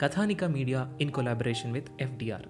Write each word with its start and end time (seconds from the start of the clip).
Kathanika 0.00 0.44
media 0.44 0.98
in 1.00 1.10
collaboration 1.10 1.72
with 1.72 1.88
FDR. 2.00 2.42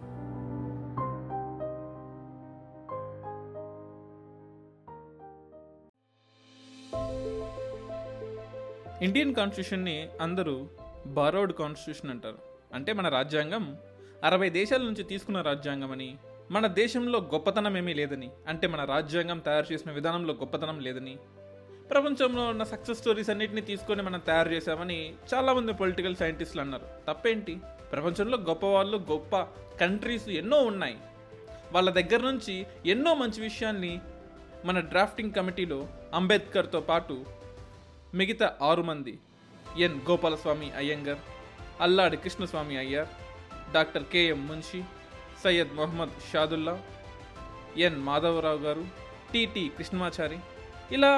Indian 9.05 9.35
కాన్స్టిట్యూషన్ని 9.35 10.09
అందరూ 10.21 10.69
borrowed 11.07 11.53
constitution 11.53 12.11
అంటారు. 12.11 12.39
అంటే 12.75 12.93
మన 12.93 13.09
రాజ్యాంగం 13.09 13.77
అరవై 14.25 14.51
దేశాల 14.51 14.83
నుంచి 14.83 15.03
తీసుకున్న 15.03 15.41
రాజ్యాంగం 15.41 15.93
అని 15.93 16.17
మన 16.51 16.67
దేశంలో 16.67 17.19
గొప్పతనం 17.19 17.77
ఏమీ 17.77 17.95
లేదని 17.95 18.31
అంటే 18.49 18.67
మన 18.67 18.85
రాజ్యాంగం 18.85 19.39
తయారు 19.39 19.73
చేసిన 19.73 19.93
విధానంలో 19.93 20.35
గొప్పతనం 20.35 20.81
లేదని 20.81 21.19
ప్రపంచంలో 21.91 22.43
ఉన్న 22.47 22.65
సక్సెస్ 22.65 22.99
స్టోరీస్ 22.99 23.31
అన్నింటినీ 23.31 23.61
తీసుకొని 23.61 24.03
మనం 24.03 24.19
తయారు 24.19 24.49
చేశామని 24.49 25.15
చాలామంది 25.35 25.73
పొలిటికల్ 25.73 26.17
సైంటిస్టులు 26.17 26.63
అన్నారు. 26.63 26.87
తప్పేంటి? 27.09 27.59
ప్రపంచంలో 27.93 28.39
గొప్ప 28.39 28.67
వాళ్ళు 28.67 28.97
గొప్ప 29.11 29.41
కంట్రీస్ 29.81 30.29
ఎన్నో 30.29 30.59
ఉన్నాయి. 30.63 30.97
వాళ్ళ 31.73 31.91
దగ్గర 31.91 32.21
నుంచి 32.21 32.67
ఎన్నో 32.87 33.15
మంచి 33.15 33.41
విషయాల్ని 33.41 34.01
మన 34.65 34.81
డ్రాఫ్టింగ్ 34.81 35.33
కమిటీలో 35.33 35.89
అంబేద్కర్తో 36.15 36.81
పాటు 36.81 37.25
మిగతా 38.15 38.57
ఆరు 38.63 38.83
మంది 38.83 39.19
N 39.79 40.01
Gopalaswami 40.11 40.73
Ayyangar 40.77 41.19
Alladi 41.81 42.17
Krishnaswami 42.17 42.77
Ayyar 42.77 43.09
doctor 43.73 44.05
KM 44.05 44.49
Munshi 44.49 44.83
Syed 45.45 45.75
Mohammad 45.75 46.11
Saadulla 46.33 46.83
N 47.77 47.97
Madhavarao 47.97 48.59
గారు 48.59 48.85
టిటి 49.33 49.71
కృష్ణమాచారి. 49.79 50.39
ఇలా 50.93 51.13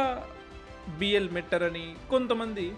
బిఎల్ 0.98 1.30
మెట్టర్ 1.30 1.62
అని 1.62 1.94
కొంతమంది 2.10 2.72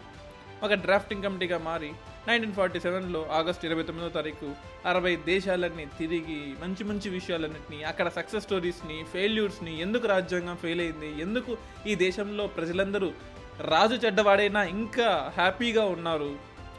ఒక 0.63 0.75
డ్రాఫ్టింగ్ 0.75 1.23
కమిటీగా 1.23 1.59
మారి 1.59 1.91
నైన్టీన్ 2.29 2.55
ఫార్టీ 2.55 2.81
సెవెన్లో 2.81 3.21
ఆగస్టు 3.39 3.67
ఇరవై 3.67 3.83
తొమ్మిదో 3.83 4.09
తారీఖు 4.09 4.49
అరవై 4.87 5.17
దేశాలన్నీ 5.27 5.85
తిరిగి 5.99 6.55
మంచి 6.63 6.85
మంచి 6.85 7.09
విషయాలన్నింటినీ 7.11 7.83
అక్కడ 7.83 8.09
సక్సెస్ 8.09 8.45
స్టోరీస్ని 8.45 9.05
ఫెయిల్యూర్స్ని 9.05 9.81
ఎందుకు 9.81 10.07
రాజ్యాంగం 10.07 10.57
ఫెయిల్ 10.57 10.81
అయింది 10.81 11.11
ఎందుకు 11.21 11.59
ఈ 11.87 11.95
దేశంలో 11.95 12.47
ప్రజలందరూ 12.47 13.13
రాజు 13.61 13.95
చెడ్డవాడైనా 13.95 14.63
ఇంకా 14.65 15.33
హ్యాపీగా 15.37 15.85
ఉన్నారు 15.87 16.31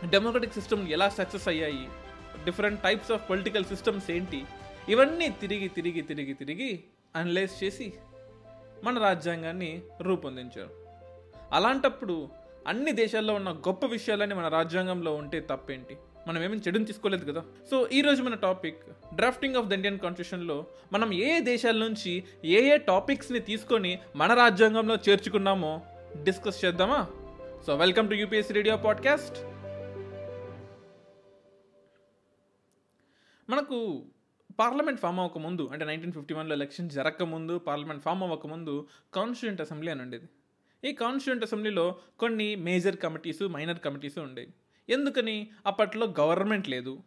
డెమోక్రటిక్ 0.10 0.54
సిస్టమ్ 0.54 0.88
ఎలా 0.88 1.10
సక్సెస్ 1.10 1.48
అయ్యాయి 1.48 1.86
different 2.46 2.82
types 2.82 3.12
of 3.12 3.30
political 3.30 3.66
systems 3.66 4.12
ఏంటి 4.12 4.46
ఇవన్నీ 4.90 5.30
తిరిగి 5.30 5.68
తిరిగి 5.68 6.02
తిరిగి 6.02 6.34
తిరిగి 6.34 6.72
అనలైజ్ 7.16 7.64
చేసి 7.64 7.94
మన 8.84 8.98
రాజ్యాంగాన్ని 9.00 9.82
రూపొందించారు. 10.02 10.85
అలాంటప్పుడు 11.52 12.30
అన్ని 12.68 12.92
దేశాల్లో 12.92 13.34
ఉన్న 13.34 13.52
గొప్ప 13.52 13.86
విషయాలన్నీ 13.86 14.36
మన 14.36 14.48
రాజ్యాంగంలో 14.48 15.16
ఉంటే 15.16 15.40
తప్పేంటి? 15.40 15.98
మనం 16.28 16.44
ఏమీ 16.44 16.58
చెడుని 16.58 16.86
తీసుకోలేదు 16.86 17.32
కదా? 17.32 17.46
సో 17.72 17.90
ఈ 17.94 18.02
రోజు 18.02 18.24
మన 18.24 18.36
topic 18.36 18.78
drafting 19.16 19.56
of 19.56 19.68
the 19.68 19.74
Indian 19.74 20.00
కాన్స్టిట్యూషన్లో 20.00 20.66
మనం 20.94 21.14
ఏ 21.14 21.40
దేశాల 21.40 21.78
నుంచి 21.78 22.24
ఏ 22.46 22.74
ఏ 22.74 22.78
టాపిక్స్ని 22.78 23.40
తీసుకొని 23.40 24.00
మన 24.16 24.34
రాజ్యాంగంలో 24.34 24.96
చేర్చుకున్నామో 24.96 25.82
డిస్కస్ 26.24 26.66
చేద్దామా? 26.66 27.08
So 27.68 27.76
welcome 27.76 28.10
to 28.10 28.14
UPS 28.14 28.52
radio 28.52 28.78
podcast. 28.78 29.38
మనకు 33.50 34.06
పార్లమెంట్ 34.60 35.00
ఫామ్ 35.00 35.20
అవ్వక 35.20 35.38
ముందు 35.38 35.70
అంటే 35.72 35.86
నైన్టీన్ 35.86 36.14
ఫిఫ్టీ 36.14 36.34
వన్లో 36.34 36.56
ఎలక్షన్ 36.56 36.90
జరగక 36.90 37.24
ముందు 37.24 37.58
పార్లమెంట్ 37.58 38.04
ఫామ్ 38.04 38.24
అవ్వక 38.24 38.48
ముందు 38.48 38.88
కాన్స్టిట్యూంట్ 39.14 39.62
అసెంబ్లీ 39.62 39.92
అని 39.92 40.02
ఉండేది. 40.02 40.26
ఈ 40.86 40.94
కాన్స్టిట్యూంట్ 40.94 41.44
అసెంబ్లీలో 41.44 42.00
కొన్ని 42.20 42.56
మేజర్ 42.56 42.96
కమిటీస్ 42.96 43.44
మైనర్ 43.44 43.80
కమిటీస్ 43.80 44.18
ఉండేవి. 44.18 44.48
ఎందుకని? 44.94 45.50
అప్పట్లో 45.66 46.14
గవర్నమెంట్ 46.20 46.70
లేదు. 46.70 47.04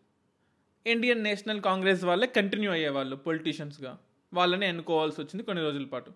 ఇండియన్ 0.86 1.24
నేషనల్ 1.24 1.60
కాంగ్రెస్ 1.60 2.04
వాళ్ళే 2.04 2.26
కంటిన్యూ 2.26 2.70
అయ్యేవాళ్ళు 2.70 3.16
పొలిటీషియన్స్గా. 3.16 3.98
వాళ్ళని 4.34 4.66
ఎన్నుకోవాల్సి 4.66 5.20
వచ్చింది 5.20 5.42
కొన్ని 5.42 5.64
రోజుల 5.64 5.84
పాటు. 5.84 6.12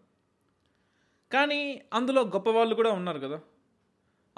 కానీ 1.32 1.82
అందులో 1.92 2.22
గొప్పవాళ్ళు 2.22 2.74
కూడా 2.74 2.90
ఉన్నారు 2.90 3.18
కదా. 3.18 3.40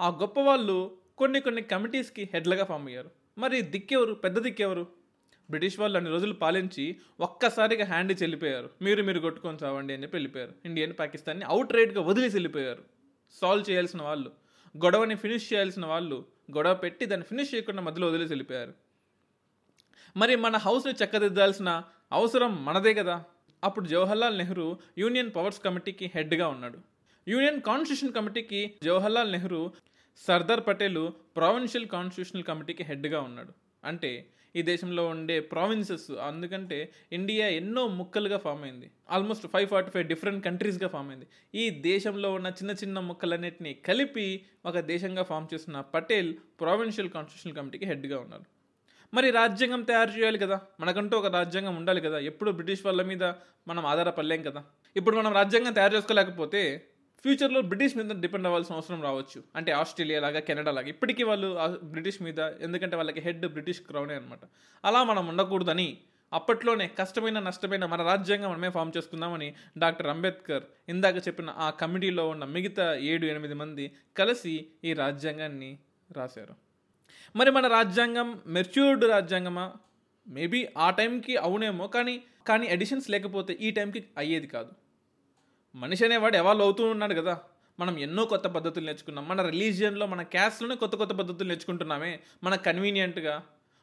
ఆ 0.01 0.09
గొప్పవాళ్ళు 0.09 0.97
కొన్ని 1.19 1.41
కొన్ని 1.41 1.62
కమిటీస్కి 1.62 2.29
హెడ్లుగా 2.33 2.65
ఫామ్ 2.65 2.89
అయ్యారు. 2.89 3.11
మరి 3.39 3.62
దిక్కెవరు? 3.62 4.15
పెద్ద 4.15 4.39
దిక్కెవరు? 4.39 4.87
బ్రిటిష్ 5.51 5.81
వాళ్ళు 5.81 5.97
అన్ని 5.97 6.11
రోజులు 6.11 6.33
పాలించి 6.33 6.97
ఒక్కసారిగా 7.21 7.85
హ్యాండ్ 7.85 8.23
చెల్లిపోయారు. 8.23 8.71
మీరు 8.83 9.03
మీరు 9.03 9.21
కొట్టుకొని 9.21 9.59
చావండి 9.65 9.95
అని 9.95 10.03
చెప్పి 10.03 10.17
వెళ్ళిపోయారు. 10.17 10.53
ఇండియన్ 10.65 10.93
పాకిస్తాన్ని 10.99 11.45
అవుట్ 11.45 11.73
రైట్గా 11.73 12.01
వదిలేసి 12.01 12.37
వెళ్ళిపోయారు. 12.37 12.85
సాల్వ్ 13.41 13.71
చేయాల్సిన 13.71 14.03
వాళ్ళు 14.03 14.31
గొడవని 14.84 15.17
ఫినిష్ 15.17 15.53
చేయాల్సిన 15.53 15.87
వాళ్ళు 15.87 16.25
గొడవ 16.56 16.75
పెట్టి 16.75 17.06
దాన్ని 17.06 17.27
ఫినిష్ 17.27 17.55
చేయకుండా 17.55 17.83
మధ్యలో 17.83 18.09
వదిలేసి 18.09 18.33
వెళ్ళిపోయారు. 18.33 18.75
మరి 20.17 20.37
మన 20.37 20.56
హౌస్ని 20.56 21.05
చక్కదిద్దాల్సిన 21.05 21.83
అవసరం 22.12 22.65
మనదే 22.65 22.94
కదా? 22.94 23.25
అప్పుడు 23.65 23.87
జవహర్లాల్ 23.87 24.39
నెహ్రూ 24.39 24.78
యూనియన్ 24.99 25.31
పవర్స్ 25.37 25.61
కమిటీకి 25.61 26.12
హెడ్గా 26.15 26.49
ఉన్నాడు. 26.49 26.78
యూనియన్ 27.28 27.61
కాన్స్టిట్యూషన్ 27.61 28.17
కమిటీకి 28.17 28.75
జవహర్లాల్ 28.84 29.33
నెహ్రూ 29.33 29.73
సర్దార్ 30.17 30.61
పటేల్ 30.67 31.11
ప్రావిన్షియల్ 31.37 31.87
కాన్స్టిట్యూషనల్ 31.87 32.44
కమిటీకి 32.44 32.83
హెడ్గా 32.83 33.21
ఉన్నాడు. 33.21 33.53
అంటే 33.84 34.28
ఈ 34.56 34.62
దేశంలో 34.62 35.06
ఉండే 35.06 35.41
ప్రావిన్సెస్ 35.41 36.10
అందుకంటే 36.10 36.92
ఇండియా 37.12 37.48
ఎన్నో 37.48 37.88
ముక్కలుగా 37.88 38.38
ఫామ్ 38.38 38.62
అయింది. 38.62 38.91
Almost 39.10 39.47
five 39.47 39.69
forty 39.69 39.91
five 39.91 40.06
different 40.06 40.44
కంట్రీస్గా 40.44 40.88
form 40.88 41.09
అయింది. 41.09 41.26
ఈ 41.54 41.70
దేశంలో 41.70 42.32
ఉన్న 42.32 42.47
చిన్న 42.47 42.70
చిన్న 42.70 43.00
ముక్కలన్నింటినీ 43.00 43.75
కలిపి 43.75 44.44
ఒక 44.66 44.78
దేశంగా 44.78 45.22
ఫామ్ 45.22 45.54
చేసిన 45.54 45.81
పటేల్ 45.81 46.34
ప్రావిన్షియల్ 46.60 47.10
కాన్స్టిట్యూషనల్ 47.10 47.62
కమిటీకి 47.62 47.84
హెడ్గా 47.84 48.19
ఉన్నారు. 48.19 48.44
మరి 49.14 49.31
రాజ్యాంగం 49.31 49.82
తయారు 49.82 50.10
చేయాలి 50.10 50.38
కదా? 50.38 50.60
మనకంటూ 50.81 51.19
ఒక 51.19 51.26
రాజ్యాంగం 51.26 51.76
ఉండాలి 51.76 52.00
కదా? 52.00 52.19
ఎప్పుడు 52.19 52.50
బ్రిటిష్ 52.50 52.87
వాళ్ళ 52.87 53.03
మీద 53.03 53.25
మనం 53.69 53.87
ఆధారపడలేం 53.87 54.43
కదా? 54.43 54.64
ఇప్పుడు 54.97 55.16
మనం 55.16 55.32
రాజ్యాంగం 55.32 55.72
తయారు 55.72 55.97
చేసుకోలేకపోతే 55.97 56.87
ఫ్యూచర్లో 57.25 57.61
బ్రిటిష్ 57.62 57.97
మీద 57.97 58.21
డిపెండ్ 58.21 58.47
అవ్వాల్సిన 58.47 58.75
అవసరం 58.75 59.03
రావచ్చు. 59.03 59.43
అంటే 59.57 59.73
ఆస్ట్రేలియా 59.73 60.21
లాగా 60.21 60.41
కెనడా 60.41 60.73
లాగా. 60.73 60.89
ఇప్పటికీ 60.89 61.23
వాళ్ళు 61.23 61.79
బ్రిటిష్ 61.83 62.23
మీద 62.23 62.39
ఎందుకంటే 62.39 62.97
వాళ్ళకి 62.97 63.21
హెడ్ 63.21 63.47
బ్రిటిష్ 63.47 63.81
క్రౌనే 63.81 64.15
అనమాట 64.15 64.39
అలా 64.85 65.05
మనం 65.05 65.27
ఉండకూడదని 65.27 65.97
అప్పట్లోనే 66.32 66.91
కష్టమైన 66.99 67.38
నష్టమైన 67.38 67.87
మన 67.87 68.03
రాజ్యాంగం 68.03 68.50
మనమే 68.50 68.71
ఫామ్ 68.71 68.93
చేసుకుందామని 68.97 69.55
డాక్టర్ 69.79 70.06
అంబేద్కర్ 70.06 70.62
ఇందాక 70.88 71.17
చెప్పిన 71.17 71.50
ఆ 71.50 71.71
కమిటీలో 71.71 72.29
ఉన్న 72.29 72.44
మిగతా 72.44 72.94
ఏడు 72.94 73.27
ఎనిమిది 73.27 73.55
మంది 73.55 73.93
కలిసి 74.17 74.67
ఈ 74.85 74.93
రాజ్యాంగాన్ని 74.93 75.79
రాశారు. 76.12 76.55
మరి 77.37 77.50
మన 77.50 77.67
రాజ్యాంగం 77.67 78.41
మెచ్యూర్డ్ 78.47 79.05
రాజ్యాంగమా? 79.05 79.73
మేబీ 80.29 80.69
ఆ 80.79 80.91
టైంకి 80.91 81.37
అవునేమో 81.37 81.87
కానీ 81.87 82.23
కానీ 82.47 82.67
ఎడిషన్స్ 82.67 83.11
లేకపోతే 83.11 83.53
ఈ 83.53 83.70
టైంకి 83.70 84.05
అయ్యేది 84.19 84.47
కాదు. 84.47 84.83
మనిషి 85.75 86.05
అనేవాడు 86.05 86.37
ఎవాల్వ్ 86.37 86.62
అవుతూ 86.62 86.87
ఉన్నాడు 86.87 87.15
కదా. 87.15 87.41
మనం 87.81 87.99
ఎన్నో 87.99 88.25
కొత్త 88.25 88.47
పద్ధతులు 88.47 88.87
నేర్చుకున్నాం. 88.87 89.29
మన 89.29 89.43
రిలీజియన్లో 89.43 90.06
మన 90.06 90.23
క్యాస్ట్లోనే 90.23 90.76
కొత్త 90.76 90.97
కొత్త 90.97 91.12
పద్ధతులు 91.12 91.49
నేర్చుకుంటున్నామే. 91.49 92.21
మన 92.44 92.55
కన్వీనియంట్గా 92.55 93.43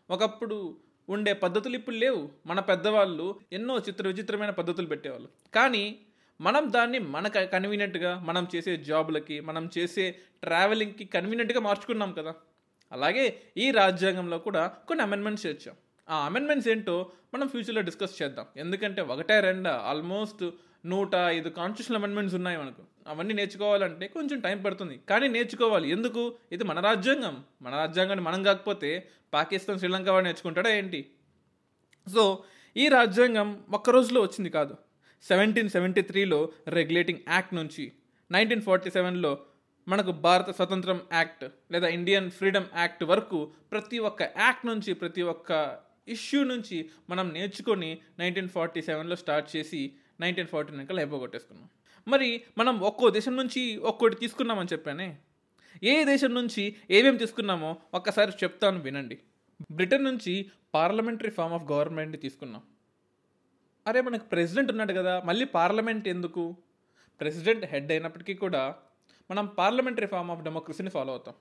ఒకప్పుడు 0.10 0.78
ఉండే 1.10 1.34
పద్ధతులు 1.34 1.76
ఇప్పుడు 1.76 1.96
లేవు. 1.96 2.30
మన 2.46 2.60
పెద్దవాళ్ళు 2.60 3.40
ఎన్నో 3.54 3.78
చిత్ర 3.78 4.08
విచిత్రమైన 4.08 4.50
పద్ధతులు 4.50 4.88
పెట్టేవాళ్ళు. 4.88 5.30
కానీ 5.54 6.00
మనం 6.42 6.74
దాన్ని 6.74 7.00
మన 7.00 7.28
కన్వీనియంట్గా 7.28 8.20
మనం 8.20 8.48
చేసే 8.56 8.78
జాబులకి 8.78 9.40
మనం 9.40 9.70
చేసే 9.78 10.16
ట్రావెలింగ్కి 10.44 11.06
కన్వీనియంట్గా 11.06 11.60
మార్చుకున్నాం 11.60 12.14
కదా. 12.14 12.36
అలాగే 12.92 13.42
ఈ 13.58 13.72
రాజ్యాంగంలో 13.72 14.38
కూడా 14.38 14.68
కొన్ని 14.68 15.04
అమెండ్మెంట్స్ 15.04 15.46
చేర్చాం. 15.46 15.76
ఆ 16.10 16.26
అమెండ్మెంట్స్ 16.26 16.70
ఏంటో 16.70 17.12
మనం 17.34 17.48
ఫ్యూచర్లో 17.48 17.82
డిస్కస్ 17.82 18.22
చేద్దాం. 18.22 18.46
ఎందుకంటే 18.58 19.02
ఒకటే 19.02 19.40
రెండా 19.40 19.78
ఆల్మోస్ట్ 19.86 20.50
నూట 20.86 21.16
ఐదు 21.16 21.50
కాన్స్టిట్యూషన్ 21.50 21.95
అమెండ్మెంట్స్ 21.95 22.36
ఉన్నాయి 22.36 22.57
మనకు. 22.57 22.83
అవన్నీ 23.07 23.33
నేర్చుకోవాలంటే 23.33 24.07
కొంచెం 24.07 24.39
టైం 24.39 24.62
పడుతుంది. 24.62 25.00
కానీ 25.10 25.28
నేర్చుకోవాలి. 25.28 25.89
ఎందుకు? 25.89 26.36
ఇది 26.51 26.63
మన 26.63 26.80
రాజ్యాంగం. 26.80 27.44
మన 27.62 27.75
రాజ్యాంగాన్ని 27.75 28.25
మనం 28.25 28.44
కాకపోతే 28.44 29.10
పాకిస్తాన్ 29.33 29.80
శ్రీలంక 29.80 30.10
వాడు 30.10 30.25
నేర్చుకుంటాడా 30.25 30.69
ఏంటి? 30.69 31.12
సో 32.13 32.44
ఈ 32.78 32.88
రాజ్యాంగం 32.88 33.63
ఒక్క 33.74 33.89
రోజులో 33.89 34.22
వచ్చింది 34.22 34.50
కాదు. 34.50 34.78
సెవెంటీన్ 35.24 35.69
సెవెంటీ 35.69 36.01
త్రీలో 36.01 36.50
రెగ్యులేటింగ్ 36.68 37.19
యాక్ట్ 37.27 37.54
నుంచి 37.54 37.92
నైన్టీన్ 38.31 38.62
ఫార్టీ 38.62 38.89
సెవెన్లో 38.89 39.39
మనకు 39.88 40.12
భారత 40.12 40.50
స్వతంత్రం 40.51 41.01
యాక్ట్ 41.13 41.45
లేదా 41.72 41.88
ఇండియన్ 41.88 42.31
ఫ్రీడమ్ 42.31 42.66
యాక్ట్ 42.75 43.04
వరకు 43.04 43.51
ప్రతి 43.72 44.00
ఒక్క 44.00 44.22
యాక్ట్ 44.22 44.66
నుంచి 44.66 44.94
ప్రతి 44.94 45.22
ఒక్క 45.22 45.80
ఇష్యూ 46.07 46.44
నుంచి 46.44 46.89
మనం 47.10 47.30
నేర్చుకొని 47.30 48.01
నైన్టీన్ 48.19 48.50
ఫార్టీ 48.50 48.81
సెవెన్లో 48.81 49.16
స్టార్ట్ 49.16 49.56
చేసి 49.56 49.94
నైన్టీన్ 50.22 50.48
ఫార్టీ 50.48 50.74
నైన్కి 50.74 50.98
అయిపోగొట్టేసుకున్నాం 50.98 51.70
మరి 52.08 52.44
మనం 52.58 52.80
ఒక్కో 52.80 53.10
దేశం 53.10 53.38
నుంచి 53.38 53.78
ఒక్కోటి 53.78 54.16
తీసుకున్నామని 54.16 54.68
చెప్పానే? 54.74 55.18
ఏ 55.84 56.06
దేశం 56.06 56.34
నుంచి 56.34 56.76
ఏమేమి 56.92 57.18
తీసుకున్నామో 57.18 57.78
ఒక్కసారి 57.94 58.32
చెప్తాను 58.32 58.80
వినండి. 58.80 59.20
బ్రిటన్ 59.72 60.04
నుంచి 60.04 60.52
పార్లమెంటరీ 60.74 61.30
ఫామ్ 61.30 61.54
ఆఫ్ 61.54 61.72
గవర్నమెంట్ 61.72 62.22
తీసుకున్నాం. 62.22 62.62
అరే 63.88 64.02
మనకు 64.02 64.26
ప్రెసిడెంట్ 64.26 64.72
ఉన్నాడు 64.72 64.94
కదా 64.94 65.22
మళ్ళీ 65.26 65.46
పార్లమెంట్ 65.46 66.08
ఎందుకు? 66.08 66.58
ప్రెసిడెంట్ 67.20 67.66
హెడ్ 67.66 67.92
అయినప్పటికీ 67.92 68.34
కూడా 68.34 68.76
మనం 69.32 69.46
పార్లమెంటరీ 69.46 70.08
ఫామ్ 70.08 70.32
ఆఫ్ 70.32 70.42
డెమోక్రసీని 70.42 70.90
ఫాలో 70.90 71.10
అవుతాం. 71.10 71.36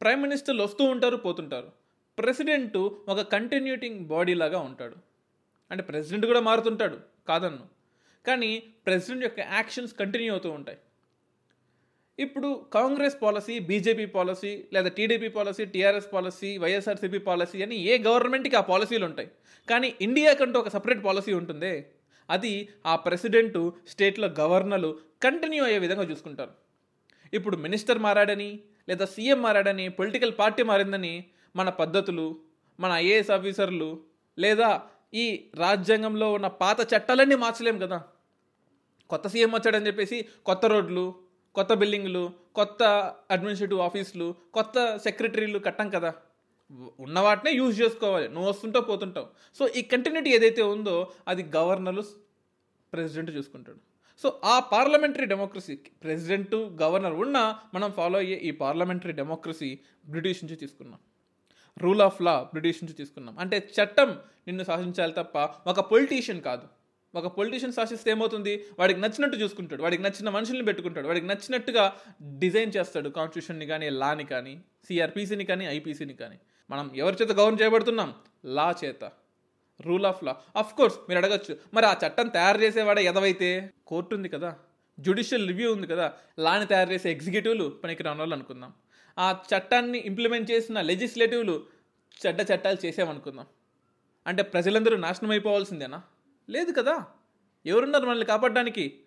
ప్రైమ్ 0.00 0.22
మినిస్టర్లు 0.22 0.62
వస్తూ 0.62 0.84
ఉంటారు 0.84 1.16
పోతుంటారు. 1.16 1.72
ప్రెసిడెంట్ 2.18 2.76
ఒక 3.08 3.20
కంటిన్యూటింగ్ 3.20 4.04
బాడీ 4.06 4.34
లాగా 4.34 4.58
ఉంటాడు. 4.58 4.96
అంటే 5.70 5.82
ప్రెసిడెంట్ 5.82 6.26
కూడా 6.26 6.40
మారుతుంటాడు. 6.40 7.11
కాదన్ను. 7.28 7.66
కానీ 8.26 8.62
ప్రెసిడెంట్ 8.86 9.24
యొక్క 9.24 9.40
యాక్షన్స్ 9.40 9.94
కంటిన్యూ 9.94 10.32
అవుతూ 10.32 10.50
ఉంటాయి. 10.50 10.78
ఇప్పుడు 12.18 12.66
కాంగ్రెస్ 12.72 13.22
పాలసీ 13.22 13.58
బీజేపీ 13.58 14.06
పాలసీ 14.06 14.64
లేదా 14.72 14.88
TDP 14.88 15.28
policy 15.28 15.64
TRS 15.64 16.12
policy 16.12 16.58
YSRCP 16.58 17.18
policy 17.18 17.62
అని 17.62 17.76
ఏ 17.76 17.98
గవర్నమెంట్కి 17.98 18.56
ఆ 18.56 18.60
పాలసీలు 18.60 19.04
ఉంటాయి. 19.04 19.30
కానీ 19.68 19.96
ఇండియా 20.00 20.32
కంటూ 20.32 20.60
ఒక 20.60 20.68
సపరేట్ 20.68 21.04
పాలసీ 21.04 21.32
ఉంటుందే? 21.32 21.90
అది 22.30 22.68
ఆ 22.86 22.96
ప్రెసిడెంట్ 22.96 23.70
స్టేట్లో 23.88 24.28
గవర్నర్లు 24.40 24.98
కంటిన్యూ 25.22 25.64
అయ్యే 25.64 25.78
విధంగా 25.78 26.02
చూసుకుంటారు. 26.02 26.50
ఇప్పుడు 27.34 27.56
మినిస్టర్ 27.56 27.98
మారాడని 27.98 28.60
లేదా 28.88 29.04
సీఎం 29.04 29.42
మారాడని 29.42 29.88
పొలిటికల్ 29.88 30.32
పార్టీ 30.38 30.62
మారిందని 30.62 31.24
మన 31.56 31.68
పద్ధతులు 31.68 32.40
మన 32.80 32.92
ఐఏఎస్ 32.92 33.30
ఆఫీసర్లు 33.30 34.00
లేదా 34.38 34.88
ఈ 35.14 35.50
రాజ్యాంగంలో 35.54 36.32
ఉన్న 36.32 36.46
పాత 36.46 36.94
చట్టాలన్నీ 36.94 37.34
మార్చలేం 37.34 37.78
కదా. 37.78 38.02
కొత్త 39.10 39.28
సీఎం 39.28 39.52
వచ్చాడని 39.52 39.86
చెప్పేసి 39.86 40.28
కొత్త 40.46 40.66
రోడ్లు 40.66 41.14
కొత్త 41.54 41.74
బిల్డింగ్లు 41.74 42.30
కొత్త 42.54 42.82
అడ్మినిస్ట్రేటివ్ 43.30 43.80
ఆఫీసులు 43.80 44.34
కొత్త 44.54 44.96
సెక్రటరీలు 44.96 45.58
కట్టం 45.58 45.90
కదా. 45.90 46.14
ఉన్న 47.00 47.18
వాటినే 47.20 47.52
యూజ్ 47.52 47.80
చేసుకోవాలి. 47.80 48.28
నువ్వు 48.28 48.50
వస్తుంటావు 48.50 48.84
పోతుంటావు. 48.84 49.26
సో 49.58 49.68
ఈ 49.68 49.82
కంటిన్యూటీ 49.82 50.30
ఏదైతే 50.30 50.62
ఉందో 50.62 51.12
అది 51.28 51.42
గవర్నర్లు 51.42 52.02
ప్రెసిడెంట్ 52.92 53.30
చూసుకుంటాడు. 53.30 53.78
సో 54.22 54.40
ఆ 54.44 54.60
పార్లమెంటరీ 54.60 55.26
డెమోక్రసీ 55.26 55.74
ప్రెసిడెంట్ 55.74 56.54
గవర్నర్ 56.54 57.12
ఉన్నా 57.12 57.58
మనం 57.74 57.92
ఫాలో 57.92 58.18
అయ్యే 58.18 58.36
ఈ 58.36 58.50
పార్లమెంటరీ 58.50 59.12
డెమోక్రసీ 59.12 59.78
బ్రిటిష్ 60.08 60.44
నుంచి 60.44 60.56
తీసుకున్నాం. 60.56 60.98
రూల్ 61.78 62.02
ఆఫ్ 62.02 62.22
లా 62.22 62.42
బ్రిటిష్ 62.42 62.84
నుంచి 62.84 62.94
తీసుకున్నాం. 62.94 63.38
అంటే 63.38 63.70
చట్టం 63.82 64.08
నిన్ను 64.46 64.64
శాసించాలి 64.64 65.12
తప్ప 65.12 65.38
ఒక 65.68 65.80
పొలిటీషియన్ 65.80 66.42
కాదు. 66.42 66.62
ఒక 67.14 67.26
పొలిటీషియన్ 67.26 67.72
శాసిస్తే 67.72 68.10
ఏమవుతుంది? 68.10 68.64
వాడికి 68.78 69.00
నచ్చినట్టు 69.00 69.36
చూసుకుంటాడు. 69.36 69.82
వాడికి 69.82 70.02
నచ్చిన 70.02 70.28
మనుషుల్ని 70.28 70.64
పెట్టుకుంటాడు. 70.64 71.06
వాడికి 71.06 71.26
నచ్చినట్టుగా 71.26 71.96
డిజైన్ 72.22 72.72
చేస్తాడు 72.76 73.08
కాన్స్టిట్యూషన్ని 73.08 73.66
కానీ 73.66 73.90
లాని 73.90 74.24
కానీ 74.24 74.60
సిఆర్పిసిని 74.84 75.44
కానీ 75.44 75.64
ఐపీసీని 75.64 76.14
కానీ. 76.14 76.38
మనం 76.70 76.90
ఎవరి 76.94 77.16
చేత 77.22 77.32
గవర్న్ 77.32 77.60
చేయబడుతున్నాం? 77.60 78.14
లా 78.44 78.74
చేత. 78.84 79.12
Rule 79.80 80.06
of 80.06 80.24
law. 80.24 80.36
Of 80.56 80.74
course 80.74 80.98
మీరు 81.08 81.18
అడగచ్చు. 81.18 81.58
మరి 81.74 81.86
ఆ 81.86 81.92
చట్టం 81.92 82.28
తయారు 82.28 82.58
చేసేవాడే 82.58 83.04
ఎదవైతే? 83.04 83.70
కోర్టు 83.86 84.14
ఉంది 84.14 84.28
కదా. 84.28 84.56
జ్యుడిషియల్ 85.00 85.48
రివ్యూ 85.48 85.72
ఉంది 85.72 85.86
కదా. 85.86 86.12
లాని 86.38 86.66
తయారు 86.66 86.90
చేసే 86.90 87.12
ఎగ్జిక్యూటివ్లు 87.12 87.68
పనికి 87.84 88.02
రాని 88.02 88.18
వాళ్ళు 88.18 88.34
అనుకుందాం. 88.34 88.72
ఆ 89.18 89.42
చట్టాన్ని 89.56 89.98
ఇంప్లిమెంట్ 89.98 90.50
చేసిన 90.50 90.80
లెజిస్లేటివ్లు 90.80 91.66
చెడ్డ 92.26 92.40
చట్టాలు 92.40 92.86
చేసామనుకుందాం 92.86 93.46
అంటే 94.26 94.42
ప్రజలందరూ 94.42 94.96
నాశనం 94.96 95.30
అయిపోవాల్సిందేనా? 95.30 96.02
లేదు 96.50 96.72
కదా. 96.72 97.06
ఎవరున్నారు 97.66 98.06
మనల్ని 98.06 98.26
కాపాడడానికి? 98.26 99.00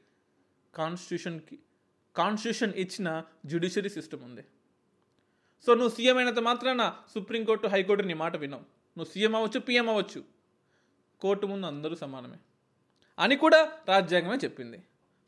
కాన్స్టిట్యూషన్కి 0.75 1.59
కాన్స్టిట్యూషన్ 2.15 2.73
ఇచ్చిన 2.75 3.23
జ్యుడిషియరీ 3.45 3.89
సిస్టమ్ 3.89 4.23
ఉంది. 4.23 4.45
సో 5.65 5.73
నువ్వు 5.73 5.95
సీఎం 5.95 6.17
అయినంత 6.17 6.39
మాత్రాన 6.39 6.97
సుప్రీంకోర్టు 7.13 7.67
హైకోర్టు 7.67 8.03
నీ 8.03 8.13
మాట 8.13 8.35
వినవు. 8.35 8.59
నువ్వు 8.59 9.05
సీఎం 9.05 9.35
అవ్వచ్చు 9.35 9.59
పిఎం 9.59 9.89
అవ్వచ్చు. 9.89 10.23
కోర్టు 11.19 11.47
ముందు 11.47 11.67
అందరూ 11.67 11.95
సమానమే. 11.95 12.37
అని 13.19 13.35
కూడా 13.35 13.71
రాజ్యాంగమే 13.89 14.35
చెప్పింది. 14.35 14.83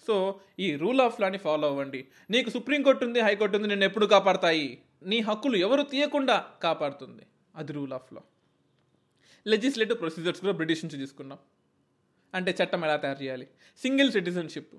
సో 0.08 0.40
ఈ 0.60 0.76
రూల్ 0.76 1.02
ఆఫ్ 1.02 1.22
లాని 1.22 1.38
ఫాలో 1.38 1.68
అవ్వండి. 1.68 2.08
నీకు 2.30 2.50
సుప్రీంకోర్టు 2.50 3.06
ఉంది 3.06 3.20
హైకోర్టు 3.20 3.56
ఉంది 3.56 3.68
నిన్ను 3.68 3.86
ఎప్పుడు 3.86 4.06
కాపాడతాయి? 4.06 4.82
నీ 5.04 5.20
హక్కులు 5.20 5.58
ఎవరు 5.58 5.82
తీయకుండా 5.82 6.46
కాపాడుతుంది. 6.64 7.22
అది 7.56 7.74
rule 7.74 7.94
of 7.94 8.14
law. 8.14 8.22
Legislative 9.48 10.00
procedures 10.00 10.42
కూడా 10.42 10.54
బ్రిటిష్ 10.54 10.86
నుంచి 10.86 10.98
తీసుకున్నాం. 10.98 11.38
అంటే 12.34 12.56
చట్టం 12.64 12.84
ఎలా 12.84 12.96
తయారు 12.96 13.24
చేయాలి? 13.24 13.48
Single 13.78 14.12
citizenship. 14.12 14.76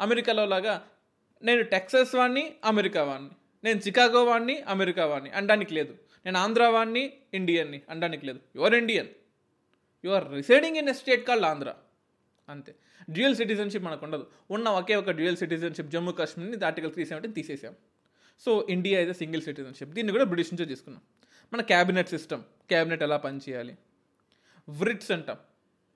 అమెరికాలో 0.00 0.44
లాగా 0.44 0.84
నేను 1.42 1.62
టెక్సస్ 1.62 2.14
వాడిని 2.14 2.54
అమెరికా 2.64 3.02
వాడిని 3.04 3.30
నేను 3.64 3.78
చికాగో 3.78 4.24
వాడిని 4.24 4.62
అమెరికా 4.62 5.06
వాడిని 5.06 5.30
అనడానికి 5.30 5.74
లేదు. 5.74 5.94
నేను 6.24 6.38
ఆంధ్ర 6.38 6.66
వాడిని 6.66 7.12
ఇండియన్ని. 7.34 7.82
అనడానికి 7.90 8.26
లేదు. 8.26 8.40
Your 8.56 8.74
Indian 8.74 9.08
you 10.04 10.10
are 10.10 10.32
residing 10.32 10.76
in 10.76 10.88
a 10.88 10.92
state 10.92 11.26
called 11.26 11.44
Andhra 11.44 11.74
అంతే. 12.52 12.74
డ్యూయల్ 13.10 13.36
సిటిజన్షిప్ 13.36 13.84
మనకు 13.84 14.04
ఉండదు 14.06 14.26
ఉన్న 14.50 14.68
ఒకే 14.68 14.94
ఒక 14.94 15.10
డ్యూయల్ 15.10 15.36
సిటిజన్షిప్ 15.36 15.88
జమ్మూ 15.88 16.12
కాశ్మీర్ని 16.12 16.64
ఆర్టికల్ 16.64 16.92
త్రీ 16.92 17.04
సెవెంటీ 17.04 17.28
తీసేసాం. 17.28 17.74
So 18.40 18.66
India 18.70 19.00
is 19.00 19.18
single 19.18 19.42
citizenship. 19.42 19.90
దీన్ని 19.90 20.12
కూడా 20.12 20.24
బ్రిటిష్ 20.24 20.54
నుంచే 20.54 20.64
తీసుకున్నాం. 20.64 21.02
మన 21.52 21.60
క్యాబినెట్ 21.60 22.08
సిస్టమ్ 22.08 22.42
క్యాబినెట్ 22.42 23.02
ఎలా 23.02 23.16
పనిచేయాలి 23.16 23.78
వ్రిట్స్ 24.68 25.10
అంటాం. 25.10 25.36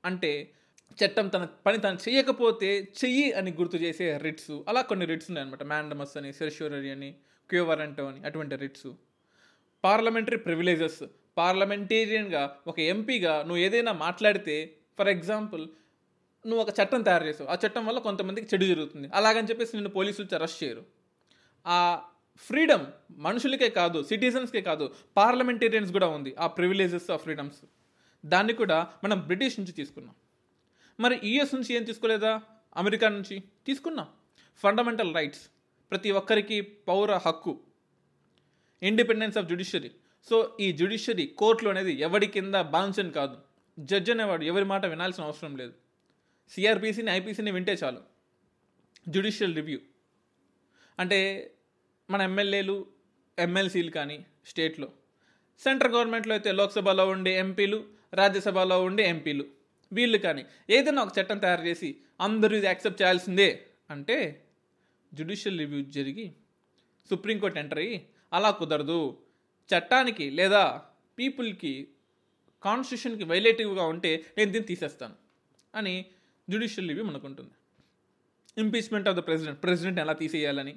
అంటే 0.05 0.51
చట్టం 1.05 1.29
తన 1.29 1.49
పని 1.67 1.79
తను 1.79 1.99
చేయకపోతే 2.09 2.89
చెయ్యి 3.05 3.33
అని 3.33 3.53
గుర్తు 3.53 3.77
చేసే 3.77 4.17
రిట్స్. 4.17 4.63
అలా 4.69 4.81
కొన్ని 4.81 5.07
రిట్స్ 5.07 5.31
ఉన్నాయన్నమాట. 5.31 5.63
మ్యాండమస్ 5.63 6.17
అని 6.17 6.33
సెర్ష్యూరరీ 6.33 6.91
అని 6.91 7.15
క్యూవరంటో 7.51 8.05
అని 8.07 8.27
అటువంటి 8.27 8.57
రిట్స్. 8.57 8.87
Parliamentary 9.85 10.37
privileges. 10.37 11.03
పార్లమెంటేరియన్గా 11.37 12.57
ఒక 12.67 12.81
ఎంపీగా 12.81 13.39
నువ్వు 13.39 13.57
ఏదైనా 13.57 13.93
మాట్లాడితే 13.93 14.75
ఫర్ 14.99 15.09
ఎగ్జాంపుల్ 15.09 15.69
నువ్వు 16.47 16.61
ఒక 16.61 16.69
చట్టం 16.69 17.03
తయారు 17.03 17.25
చేసావు. 17.25 17.51
ఆ 17.51 17.57
చట్టం 17.67 17.87
వల్ల 17.87 17.99
కొంతమందికి 17.99 18.47
చెడు 18.55 18.65
జరుగుతుంది. 18.65 19.09
అలాగని 19.15 19.49
చెప్పేసి 19.49 19.77
నిన్ను 19.77 19.91
పోలీసులు 19.91 20.35
అరెస్ట్ 20.35 20.65
చేయరు. 20.65 20.85
ఆ 21.67 22.03
ఫ్రీడమ్ 22.37 22.87
మనుషులకే 23.11 23.71
కాదు 23.71 24.03
సిటిజన్స్కే 24.03 24.61
కాదు 24.61 24.95
పార్లమెంటేరియన్స్ 25.17 25.93
కూడా 25.93 26.07
ఉంది 26.07 26.35
ఆ 26.35 26.47
ప్రివిలేజెస్ 26.47 27.11
ఆ 27.11 27.17
ఫ్రీడమ్స్. 27.17 27.67
దాన్ని 28.27 28.53
కూడా 28.53 28.93
మనం 29.05 29.21
బ్రిటిష్ 29.21 29.61
నుంచి 29.61 29.73
తీసుకున్నాం. 29.73 30.15
మరి 31.01 31.21
యుఎస్ 31.25 31.55
నుంచి 31.55 31.75
ఏం 31.75 31.85
తీసుకోలేదా? 31.85 32.41
అమెరికా 32.77 33.09
నుంచి 33.09 33.43
తీసుకున్నాం. 33.67 34.07
ఫండమెంటల్ 34.57 35.15
రైట్స్ 35.15 35.41
ప్రతి 35.91 36.11
ఒక్కరికి 36.11 36.61
పౌర 36.61 37.21
హక్కు. 37.27 37.61
ఇండిపెండెన్స్ 38.83 39.39
ఆఫ్ 39.39 39.47
జుడిషియరీ 39.47 39.91
సో 40.31 40.57
ఈ 40.61 40.73
జుడిషియరీ 40.73 41.27
కోర్టులు 41.27 41.71
అనేది 41.71 41.93
ఎవడి 41.93 42.27
కింద 42.27 42.55
బాన్సన్ 42.55 43.13
కాదు. 43.13 43.37
జడ్జ్ 43.79 44.11
అనేవాడు 44.11 44.45
ఎవరి 44.45 44.65
మాట 44.65 44.87
వినాల్సిన 44.87 45.25
అవసరం 45.25 45.57
లేదు. 45.57 45.86
సిఆర్పిసిని 46.51 47.11
ఐపీసీని 47.11 47.51
వింటే 47.51 47.73
చాలు. 47.73 48.01
జుడిషియల్ 49.09 49.55
రివ్యూ 49.55 49.79
అంటే 50.99 51.19
మన 52.11 52.23
ఎమ్మెల్యేలు 52.23 52.77
ఎమ్మెల్సీలు 53.39 53.91
కానీ 53.91 54.27
స్టేట్లో. 54.47 54.89
సెంట్రల్ 55.59 55.95
గవర్నమెంట్లో 55.95 56.35
అయితే 56.35 56.53
లోక్సభలో 56.53 57.09
ఉండే 57.09 57.33
ఎంపీలు 57.39 57.79
రాజ్యసభలో 58.15 58.85
ఉండే 58.85 59.09
ఎంపీలు 59.09 59.45
వీళ్ళు 59.93 60.19
కానీ 60.19 60.43
ఏదైనా 60.71 61.03
ఒక 61.03 61.13
చట్టం 61.19 61.39
తయారు 61.39 61.63
చేసి 61.63 62.01
అందరూ 62.21 62.57
ఇది 62.57 62.67
యాక్సెప్ట్ 62.67 63.03
చేయాల్సిందే 63.03 63.67
అంటే 63.91 64.47
జుడిషియల్ 65.15 65.59
రివ్యూ 65.59 65.81
జరిగి 65.85 66.27
సుప్రీంకోర్టు 67.11 67.59
ఎంటర్ 67.59 67.79
అయ్యి 67.79 68.07
అలా 68.33 68.51
కుదరదు. 68.51 69.01
చట్టానికి 69.71 70.31
లేదా 70.31 70.83
పీపుల్కి 71.19 71.89
కాన్స్టిట్యూషన్కి 72.63 73.25
వైలేటివ్గా 73.25 73.85
ఉంటే 73.85 74.25
నేను 74.39 74.51
దీన్ని 74.53 74.67
తీసేస్తాను 74.67 75.15
అని 75.75 75.95
judicial 76.51 76.89
review 76.89 77.05
మనకుంటుంది. 77.05 77.55
Impeachment 78.61 79.09
of 79.09 79.17
the 79.17 79.19
president 79.19 79.63
president 79.63 80.01
ఎలా 80.01 80.13
తీసేయాలని? 80.13 80.75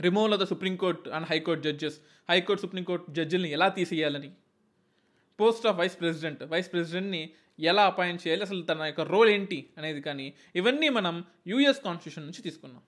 Removal 0.00 0.32
of 0.32 0.40
the 0.40 0.44
supreme court 0.44 1.10
and 1.10 1.26
high court 1.30 1.62
judges 1.62 2.00
high court 2.30 2.62
supreme court 2.62 3.12
జడ్జిల్ని 3.12 3.50
ఎలా 3.50 3.68
తీసేయాలని? 3.68 4.30
Post 5.40 5.66
of 5.66 5.76
vice 5.76 6.00
president 6.00 6.42
vice 6.42 6.72
ప్రెసిడెంట్ని 6.72 7.30
ఎలా 7.58 7.86
అపాయింట్ 7.86 8.26
చేయాలి? 8.26 8.42
అసలు 8.42 8.62
తన 8.62 8.82
యొక్క 8.82 9.00
రోల్ 9.00 9.30
ఏంటి 9.30 9.70
అనేది 9.78 10.00
కానీ 10.00 10.34
ఇవన్నీ 10.54 10.88
మనం 10.88 11.24
యూఎస్ 11.46 11.80
కాన్స్టిట్యూషన్ 11.80 12.24
నుంచి 12.24 12.42
తీసుకున్నాం. 12.42 12.82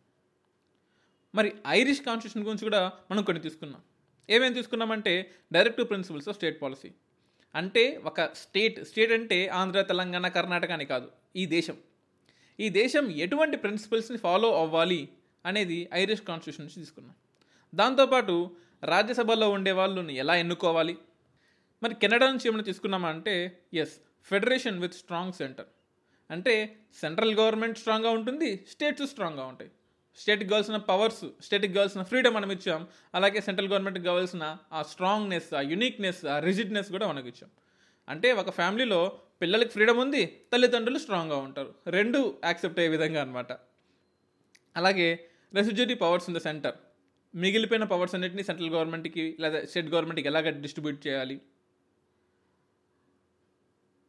మరి 1.35 1.53
ఐరిష్ 1.67 2.01
కాన్స్టిట్యూషన్ 2.01 2.45
గురించి 2.45 2.65
కూడా 2.65 2.93
మనం 3.11 3.23
కొన్ని 3.23 3.43
తీసుకున్నాం. 3.43 3.83
ఏమేమి 4.31 4.55
తీసుకున్నామంటే 4.55 5.31
directive 5.53 5.89
principles 5.89 6.29
of 6.29 6.37
state 6.37 6.63
policy 6.63 6.91
అంటే 7.55 7.97
ఒక 8.05 8.23
స్టేట్ 8.23 8.85
స్టేట్ 8.85 9.13
అంటే 9.13 9.49
ఆంధ్ర 9.49 9.83
తెలంగాణ 9.83 10.29
కర్ణాటక 10.29 10.71
అని 10.71 10.85
కాదు. 10.85 11.11
ఈ 11.37 11.47
దేశం. 11.47 11.77
ఈ 12.61 12.69
దేశం 12.69 13.11
ఎటువంటి 13.11 13.57
ప్రిన్సిపల్స్ని 13.57 14.19
ఫాలో 14.19 14.61
అవ్వాలి 14.61 15.09
అనేది 15.47 15.89
ఐరిష్ 15.95 16.23
కాన్స్టిట్యూషన్ 16.23 16.67
నుంచి 16.67 16.75
తీసుకున్నాం. 16.75 17.15
దాంతోపాటు 17.75 18.51
రాజ్యసభలో 18.85 19.51
ఉండే 19.51 19.73
వాళ్ళని 19.73 20.17
ఎలా 20.17 20.37
ఎన్నుకోవాలి? 20.37 20.99
మరి 21.83 21.95
కెనడా 21.95 22.27
నుంచి 22.27 22.49
ఏమైనా 22.49 22.63
తీసుకున్నామా 22.63 23.09
అంటే 23.09 23.59
yes 23.75 24.01
federation 24.25 24.79
with 24.79 24.95
strong 24.95 25.33
centre 25.33 25.67
అంటే 26.31 26.77
సెంట్రల్ 27.01 27.35
గవర్నమెంట్ 27.35 27.79
స్ట్రాంగ్గా 27.79 28.11
ఉంటుంది 28.11 28.65
స్టేట్స్ 28.69 29.07
స్ట్రాంగ్గా 29.07 29.45
ఉంటాయి. 29.45 29.71
స్టేట్ 30.19 30.45
కావాల్సిన 30.51 30.77
పవర్స్ 30.77 31.25
స్టేట్కి 31.43 31.73
కావాల్సిన 31.73 32.03
ఫ్రీడమ్ 32.03 32.35
మనం 32.35 32.51
ఇచ్చాం. 32.51 32.89
అలాగే 33.15 33.41
సెంట్రల్ 33.41 33.69
గవర్నమెంట్కి 33.69 34.05
కావాల్సిన 34.05 34.59
ఆ 34.73 34.83
స్ట్రాంగ్నెస్ 34.83 35.55
ఆ 35.55 35.61
యునిక్నెస్ 35.61 36.27
ఆ 36.27 36.39
రిజిడ్నెస్ 36.39 36.91
కూడా 36.91 37.09
మనకు 37.09 37.29
ఇచ్చాం. 37.29 37.51
అంటే 38.09 38.33
ఒక 38.33 38.51
ఫ్యామిలీలో 38.51 39.01
పిల్లలకి 39.43 39.71
ఫ్రీడమ్ 39.71 39.99
ఉంది 39.99 40.23
తల్లిదండ్రులు 40.53 40.99
స్ట్రాంగ్గా 40.99 41.37
ఉంటారు. 41.37 41.75
రెండు 41.87 42.21
యాక్సెప్ట్ 42.45 42.79
అయ్యే 42.79 42.91
విధంగా 42.91 43.21
అనమాట 43.23 43.53
అలాగే 44.77 45.29
residuary 45.55 45.95
powers 45.95 46.29
in 46.31 46.37
the 46.37 46.41
centre. 46.41 46.77
మిగిలిపోయిన 47.35 47.85
పవర్స్ 47.85 48.15
అన్నింటినీ 48.15 48.43
సెంట్రల్ 48.43 48.71
గవర్నమెంట్కి 48.71 49.37
లేదా 49.41 49.65
స్టేట్ 49.65 49.87
గవర్నమెంట్కి 49.87 50.29
ఎలాగ 50.29 50.51
డిస్ట్రిబ్యూట్ 50.51 51.07
చేయాలి? 51.07 51.41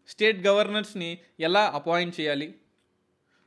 స్టేట్ 0.08 0.40
గవర్నర్స్ని 0.48 1.18
ఎలా 1.40 1.72
అపాయింట్ 1.76 2.20
చేయాలి? 2.20 2.56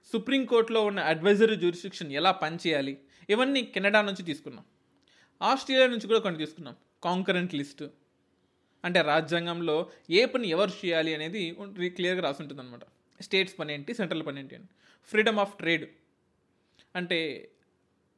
సుప్రీంకోర్టులో 0.05 0.85
ఉన్న 0.85 1.01
అడ్వైజరీ 1.01 1.57
జ్యూరిస్డిక్షన్ 1.57 2.13
ఎలా 2.13 2.31
పనిచేయాలి? 2.31 2.99
ఇవన్నీ 3.31 3.63
కెనడా 3.63 4.03
నుంచి 4.03 4.23
తీసుకున్నాం. 4.23 4.65
ఆస్ట్రేలియా 5.43 5.89
నుంచి 5.89 6.07
కూడా 6.07 6.19
కొన్ని 6.19 6.39
తీసుకున్నాం. 6.39 6.77
Concurrent 7.05 7.55
list. 7.55 7.85
అంటే 8.85 9.03
రాజ్యాంగంలో 9.03 9.91
ఏ 10.11 10.25
పని 10.25 10.49
ఎవరు 10.49 10.71
చేయాలి 10.71 11.15
అనేది 11.15 11.57
క్లియర్గా 11.89 12.23
రాసుంటుంది 12.23 12.61
అనమాట 12.61 12.81
స్టేట్స్ 13.23 13.59
పని 13.59 13.75
ఏంటి 13.75 13.95
సెంట్రల్ 13.95 14.27
పని 14.27 14.41
ఏంటి 14.41 14.55
అని. 14.55 14.65
Freedom 15.07 15.39
of 15.39 15.57
trade. 15.59 15.91
అంటే 16.97 17.51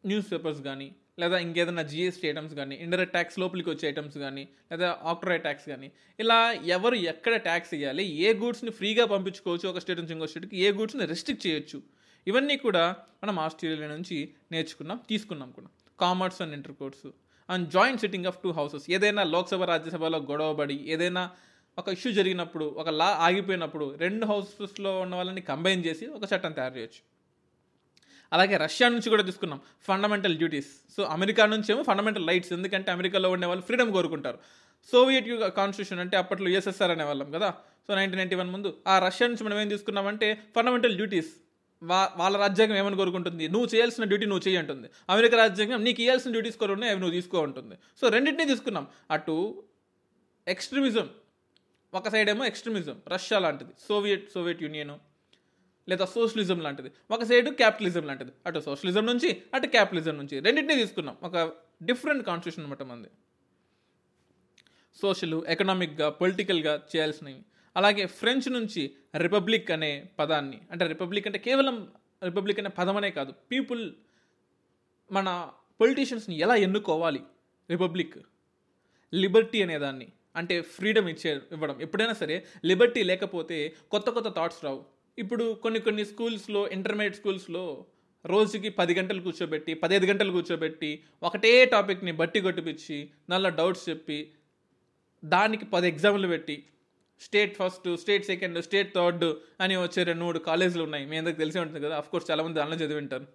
న్యూస్ 0.06 0.32
పేపర్స్ 0.32 0.60
కానీ 0.62 0.96
లేదా 1.18 1.36
ఇంకేదైనా 1.44 1.82
జిఎస్టీ 1.92 2.26
ఐటమ్స్ 2.30 2.54
కానీ 2.60 2.74
ఇండైరెక్ట్ 2.84 3.14
ట్యాక్స్ 3.16 3.36
లోపలికి 3.42 3.68
వచ్చే 3.70 3.84
ఐటమ్స్ 3.88 4.16
కానీ 4.24 4.44
లేదా 4.70 4.88
ఆక్టోరై 5.10 5.38
ట్యాక్స్ 5.46 5.66
కానీ 5.72 5.88
ఇలా 6.18 6.38
ఎవరు 6.76 6.96
ఎక్కడ 7.12 7.34
ట్యాక్స్ 7.48 7.72
ఇవ్వాలి 7.76 8.04
ఏ 8.26 8.30
గూడ్స్ని 8.42 8.72
ఫ్రీగా 8.78 9.04
పంపించుకోవచ్చు 9.14 9.68
ఒక 9.72 9.82
స్టేట్ 9.84 10.00
నుంచి 10.00 10.14
ఇంకో 10.16 10.28
స్టేట్కి 10.32 10.56
ఏ 10.66 10.70
గూడ్స్ని 10.78 11.06
రెస్ట్రిక్ట్ 11.12 11.44
చేయొచ్చు. 11.46 11.78
ఇవన్నీ 12.26 12.56
కూడా 12.66 12.84
మనం 13.22 13.38
ఆస్ట్రేలియా 13.46 13.88
నుంచి 13.96 14.18
నేర్చుకున్నాం 14.52 14.98
తీసుకున్నాం 15.10 15.50
కూడా. 15.50 15.68
Commerce 15.98 16.40
and 16.42 16.54
inter 16.58 16.76
course 16.82 17.06
and 17.48 17.64
joint 17.70 18.00
sitting 18.00 18.28
of 18.30 18.38
two 18.44 18.50
houses 18.58 18.86
ఏదైనా 18.90 19.22
లోక్సభ 19.34 19.62
రాజ్యసభలో 19.72 20.18
గొడవబడి 20.30 20.76
ఏదైనా 20.94 21.22
ఒక 21.78 21.88
ఇష్యూ 21.96 22.10
జరిగినప్పుడు 22.18 22.66
ఒక 22.80 22.88
లా 23.00 23.08
ఆగిపోయినప్పుడు 23.26 23.86
రెండు 24.04 24.24
హౌసెస్లో 24.26 24.90
ఉన్న 25.04 25.14
వాళ్ళని 25.14 25.42
కంబైన్ 25.50 25.82
చేసి 25.86 26.04
ఒక 26.16 26.24
చట్టం 26.32 26.52
తయారు 26.58 26.74
చేయొచ్చు. 26.78 27.00
అలాగే 28.34 28.56
రష్యా 28.64 28.86
నుంచి 28.94 29.08
కూడా 29.14 29.24
తీసుకున్నాం 29.28 29.60
ఫండమెంటల్ 29.88 30.36
డ్యూటీస్ 30.42 30.70
సో 30.94 31.02
అమెరికా 31.16 31.44
నుంచి 31.54 31.68
ఏమో 31.74 31.82
ఫండమెంటల్ 31.90 32.26
రైట్స్ 32.30 32.52
ఎందుకంటే 32.58 32.90
అమెరికాలో 32.96 33.30
ఉండే 33.34 33.46
వాళ్ళు 33.50 33.64
ఫ్రీడమ్ 33.68 33.92
కోరుకుంటారు. 33.96 34.38
సోవియట్ 34.92 35.28
యుగ 35.32 35.48
కాన్స్టిట్యూషన్ 35.58 36.00
అంటే 36.04 36.16
అప్పట్లో 36.22 36.48
యుఎస్ఎస్ఆర్ 36.54 36.92
అనేవాళ్ళం 36.94 37.28
కదా. 37.36 37.48
సో 37.86 37.90
నైన్టీన్ 37.98 38.20
నైన్టీ 38.22 38.36
వన్ 38.40 38.50
ముందు 38.54 38.70
ఆ 38.92 38.94
రష్యా 39.06 39.26
నుంచి 39.30 39.44
మనం 39.46 39.58
ఏం 39.62 39.68
తీసుకున్నామంటే 39.74 40.28
ఫండమెంటల్ 40.56 40.96
డ్యూటీస్ 41.00 41.32
వా 41.82 42.00
వాళ్ళ 42.20 42.34
రాజ్యాంగం 42.42 42.76
ఏమని 42.82 42.98
కోరుకుంటుంది? 43.00 43.44
నువ్వు 43.54 43.68
చేయాల్సిన 43.72 44.04
డ్యూటీ 44.10 44.26
నువ్వు 44.30 44.44
చేయి 44.46 44.58
అంటుంది. 44.62 44.86
అమెరికా 45.12 45.36
రాజ్యాంగం 45.42 45.80
నీకు 45.86 46.00
ఇవ్వాల్సిన 46.04 46.30
డ్యూటీస్ 46.36 46.58
కూడా 46.62 46.72
ఉన్నాయి 46.76 46.92
అవి 46.92 47.00
నువ్వు 47.02 47.16
తీసుకో 47.18 47.40
ఉంటుంది 47.48 47.76
సో 48.00 48.04
రెండింటినీ 48.14 48.46
తీసుకున్నాం. 48.52 48.86
అటు 49.16 49.36
ఎక్స్ట్రీమిజం 50.54 51.08
ఒక 51.92 52.08
సైడ్ 52.14 52.28
ఏమో 52.34 52.44
ఎక్స్ట్రీమిజం 52.50 52.96
రష్యా 53.14 53.38
లాంటిది. 53.46 53.72
సోవియట్ 53.88 54.24
సోవియట్ 54.34 54.62
యూనియన్ 54.66 54.94
లేదా 55.88 56.04
సోషలిజం 56.04 56.60
లాంటిది. 56.60 56.90
ఒక 57.10 57.24
సైడ్ 57.24 57.48
క్యాపిటలిజం 57.48 58.06
లాంటిది. 58.06 58.32
అటు 58.46 58.60
సోషలిజం 58.60 59.06
నుంచి 59.06 59.42
అటు 59.54 59.66
క్యాపిటలిజం 59.66 60.16
నుంచి. 60.16 60.40
రెండింటినీ 60.40 60.80
తీసుకున్నాం. 60.80 61.16
ఒక 61.22 61.52
డిఫరెంట్ 61.82 62.26
కాన్స్టిట్యూషన్ 62.26 62.64
అనమాట 62.64 62.82
మంది 62.82 63.08
సోషల్ 65.02 65.42
ఎకనామిక్గా 65.48 66.08
పొలిటికల్గా 66.08 66.82
చేయాల్సినవి. 66.96 67.42
అలాగే 67.76 68.06
ఫ్రెంచ్ 68.06 68.52
నుంచి 68.52 68.90
రిపబ్లిక్ 69.16 69.70
అనే 69.70 70.08
పదాన్ని 70.18 70.60
అంటే 70.70 70.86
రిపబ్లిక్ 70.86 71.26
అంటే 71.26 71.38
కేవలం 71.38 71.88
రిపబ్లిక్ 72.24 72.60
అనే 72.60 72.68
పదమనే 72.68 73.10
కాదు. 73.10 73.32
పీపుల్ 73.50 73.92
మన 75.12 75.50
పొలిటీషియన్స్ని 75.80 76.38
ఎలా 76.38 76.54
ఎన్నుకోవాలి? 76.54 77.22
రిపబ్లిక్. 77.70 78.18
లిబర్టీ 79.14 79.62
అనేదాన్ని 79.62 80.12
అంటే 80.36 80.62
ఫ్రీడమ్ 80.62 81.08
ఇచ్చే 81.08 81.40
ఇవ్వడం. 81.52 81.80
ఎప్పుడైనా 81.80 82.12
సరే 82.12 82.46
లిబర్టీ 82.64 83.02
లేకపోతే 83.02 83.74
కొత్త 83.90 84.10
కొత్త 84.10 84.28
థాట్స్ 84.28 84.64
రావు. 84.64 84.93
ఇప్పుడు 85.18 85.54
కొన్ని 85.54 85.80
కొన్ని 85.80 86.04
స్కూల్స్లో 86.04 86.68
ఇంటర్మీడియట్ 86.68 87.16
స్కూల్స్లో 87.16 87.86
రోజుకి 88.26 88.68
పది 88.68 88.94
గంటలు 88.94 89.20
కూర్చోబెట్టి 89.20 89.74
పదిహేను 89.74 90.06
గంటలు 90.06 90.32
కూర్చోబెట్టి 90.32 91.02
ఒకటే 91.22 91.64
టాపిక్ని 91.64 92.12
బట్టి 92.12 92.40
కొట్టిపించి 92.40 93.10
నల్ల 93.30 93.48
డౌట్స్ 93.48 93.88
చెప్పి 93.88 94.32
దానికి 95.24 95.64
పది 95.64 95.88
ఎగ్జామ్లు 95.88 96.28
పెట్టి 96.28 96.66
state 97.20 97.56
first 97.56 97.96
state 97.96 98.24
second 98.24 98.62
state 98.62 98.94
third 98.94 99.24
అని 99.60 99.76
వచ్చే 99.76 100.02
రెండు 100.02 100.24
మూడు 100.24 100.38
కాలేజీలు 100.38 100.84
ఉన్నాయి. 100.84 101.06
మీ 101.06 101.16
అందరికి 101.16 101.38
తెలిసే 101.38 101.60
ఉంటుంది 101.60 101.80
కదా. 101.80 102.00
కోర్స్ 102.00 102.30
చాలామంది 102.30 102.54
దానిలో 102.54 102.76
చదివి 102.76 102.98
ఉంటారు. 102.98 103.26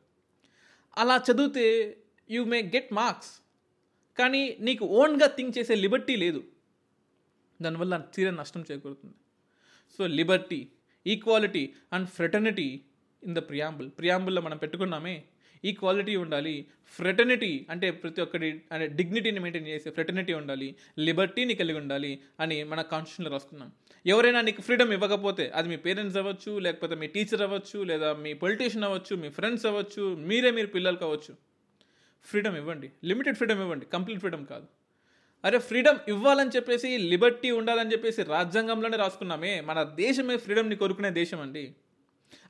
అలా 0.98 1.24
చదివితే 1.32 1.98
యూ 2.30 2.46
మే 2.46 2.62
గెట్ 2.62 2.94
మార్క్స్ 2.94 3.42
కానీ 4.20 4.58
నీకు 4.60 4.86
ఓన్గా 4.86 5.28
థింక్ 5.28 5.58
చేసే 5.58 5.76
లిబర్టీ 5.76 6.16
లేదు. 6.16 6.44
దానివల్ల 7.62 7.98
తీరే 7.98 8.32
నష్టం 8.32 8.66
చేకూరుతుంది. 8.72 9.16
So 9.98 10.08
liberty 10.08 10.68
equality 11.08 11.74
and 11.94 12.08
fraternity 12.08 12.82
in 13.24 13.36
the 13.36 13.38
preamble 13.38 13.90
ప్రియాంబుల్లో 13.90 14.42
మనం 14.42 14.58
పెట్టుకున్నామే 14.58 15.24
ఈక్వాలిటీ 15.66 16.16
ఉండాలి 16.16 16.68
ఫ్రెటర్నిటీ 16.86 17.68
అంటే 17.70 17.92
ప్రతి 17.92 18.22
ఒక్కటి 18.22 18.62
అంటే 18.72 18.88
డిగ్నిటీని 18.88 19.40
మెయింటైన్ 19.40 19.68
చేసే 19.68 19.90
ఫ్రెటర్నిటీ 19.90 20.34
ఉండాలి 20.34 20.76
లిబర్టీని 21.00 21.56
కలిగి 21.56 21.78
ఉండాలి 21.78 22.20
అని 22.40 22.64
మన 22.64 22.82
కాన్స్టిట్యూషన్లో 22.82 23.32
రాస్తున్నాం. 23.32 23.72
ఎవరైనా 24.06 24.42
నీకు 24.42 24.62
ఫ్రీడమ్ 24.62 24.94
ఇవ్వకపోతే 24.94 25.50
అది 25.50 25.70
మీ 25.70 25.76
పేరెంట్స్ 25.76 26.18
అవ్వచ్చు 26.18 26.60
లేకపోతే 26.60 26.96
మీ 26.96 27.08
టీచర్ 27.08 27.42
అవ్వచ్చు 27.42 27.84
లేదా 27.84 28.14
మీ 28.14 28.34
పొలిటీషియన్ 28.34 28.86
అవ్వచ్చు 28.86 29.16
మీ 29.16 29.30
ఫ్రెండ్స్ 29.30 29.66
అవ్వచ్చు 29.66 30.16
మీరే 30.16 30.52
మీరు 30.52 30.68
పిల్లలు 30.68 30.98
కావచ్చు. 30.98 31.36
ఫ్రీడమ్ 32.24 32.58
ఇవ్వండి. 32.58 32.92
లిమిటెడ్ 33.04 33.36
ఫ్రీడమ్ 33.36 33.62
ఇవ్వండి. 33.62 33.86
కంప్లీట్ 33.86 34.20
ఫ్రీడమ్ 34.20 34.48
కాదు. 34.48 34.79
అరే 35.46 35.60
ఫ్రీడమ్ 35.60 36.00
ఇవ్వాలని 36.08 36.50
చెప్పేసి 36.56 36.98
లిబర్టీ 36.98 37.52
ఉండాలని 37.52 37.92
చెప్పేసి 37.92 38.24
రాజ్యాంగంలోనే 38.24 38.98
రాసుకున్నామే. 38.98 39.62
మన 39.62 39.84
దేశమే 39.84 40.38
ఫ్రీడమ్ని 40.38 40.76
కోరుకునే 40.76 41.10
దేశం 41.10 41.42
అండి. 41.42 41.76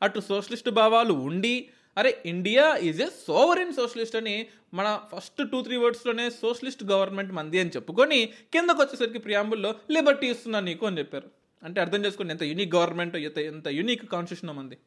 అటు 0.02 0.20
సోషలిస్ట్ 0.20 0.70
భావాలు 0.70 1.14
ఉండి 1.14 1.70
అరే 1.98 2.22
India 2.26 2.76
is 2.76 3.02
a 3.02 3.06
sovereign 3.06 3.74
socialist 3.74 4.16
అని 4.16 4.48
మన 4.74 5.02
ఫస్ట్ 5.16 5.52
టూ 5.52 5.62
త్రీ 5.62 5.78
వర్డ్స్లోనే 5.78 6.30
సోషలిస్ట్ 6.30 6.84
గవర్నమెంట్ 6.84 7.32
మంది 7.32 7.60
అని 7.60 7.70
చెప్పుకొని 7.70 8.26
కిందకు 8.26 8.82
వచ్చేసరికి 8.82 9.20
ప్రియాంబుల్లో 9.20 9.76
లిబర్టీ 9.92 10.28
ఇస్తున్నా 10.28 10.60
నీకు 10.60 10.86
అని 10.86 10.98
చెప్పారు. 10.98 11.30
అంటే 11.64 11.82
అర్థం 11.82 12.06
చేసుకోండి 12.06 12.32
ఎంత 12.34 12.44
యూనిక్ 12.44 12.76
గవర్నమెంట్ 12.76 13.16
ఎంత 13.16 13.38
ఎంత 13.38 13.68
యూనిక్ 13.68 14.06
కాన్స్టిట్యూషన్ 14.06 14.58
మంది. 14.58 14.78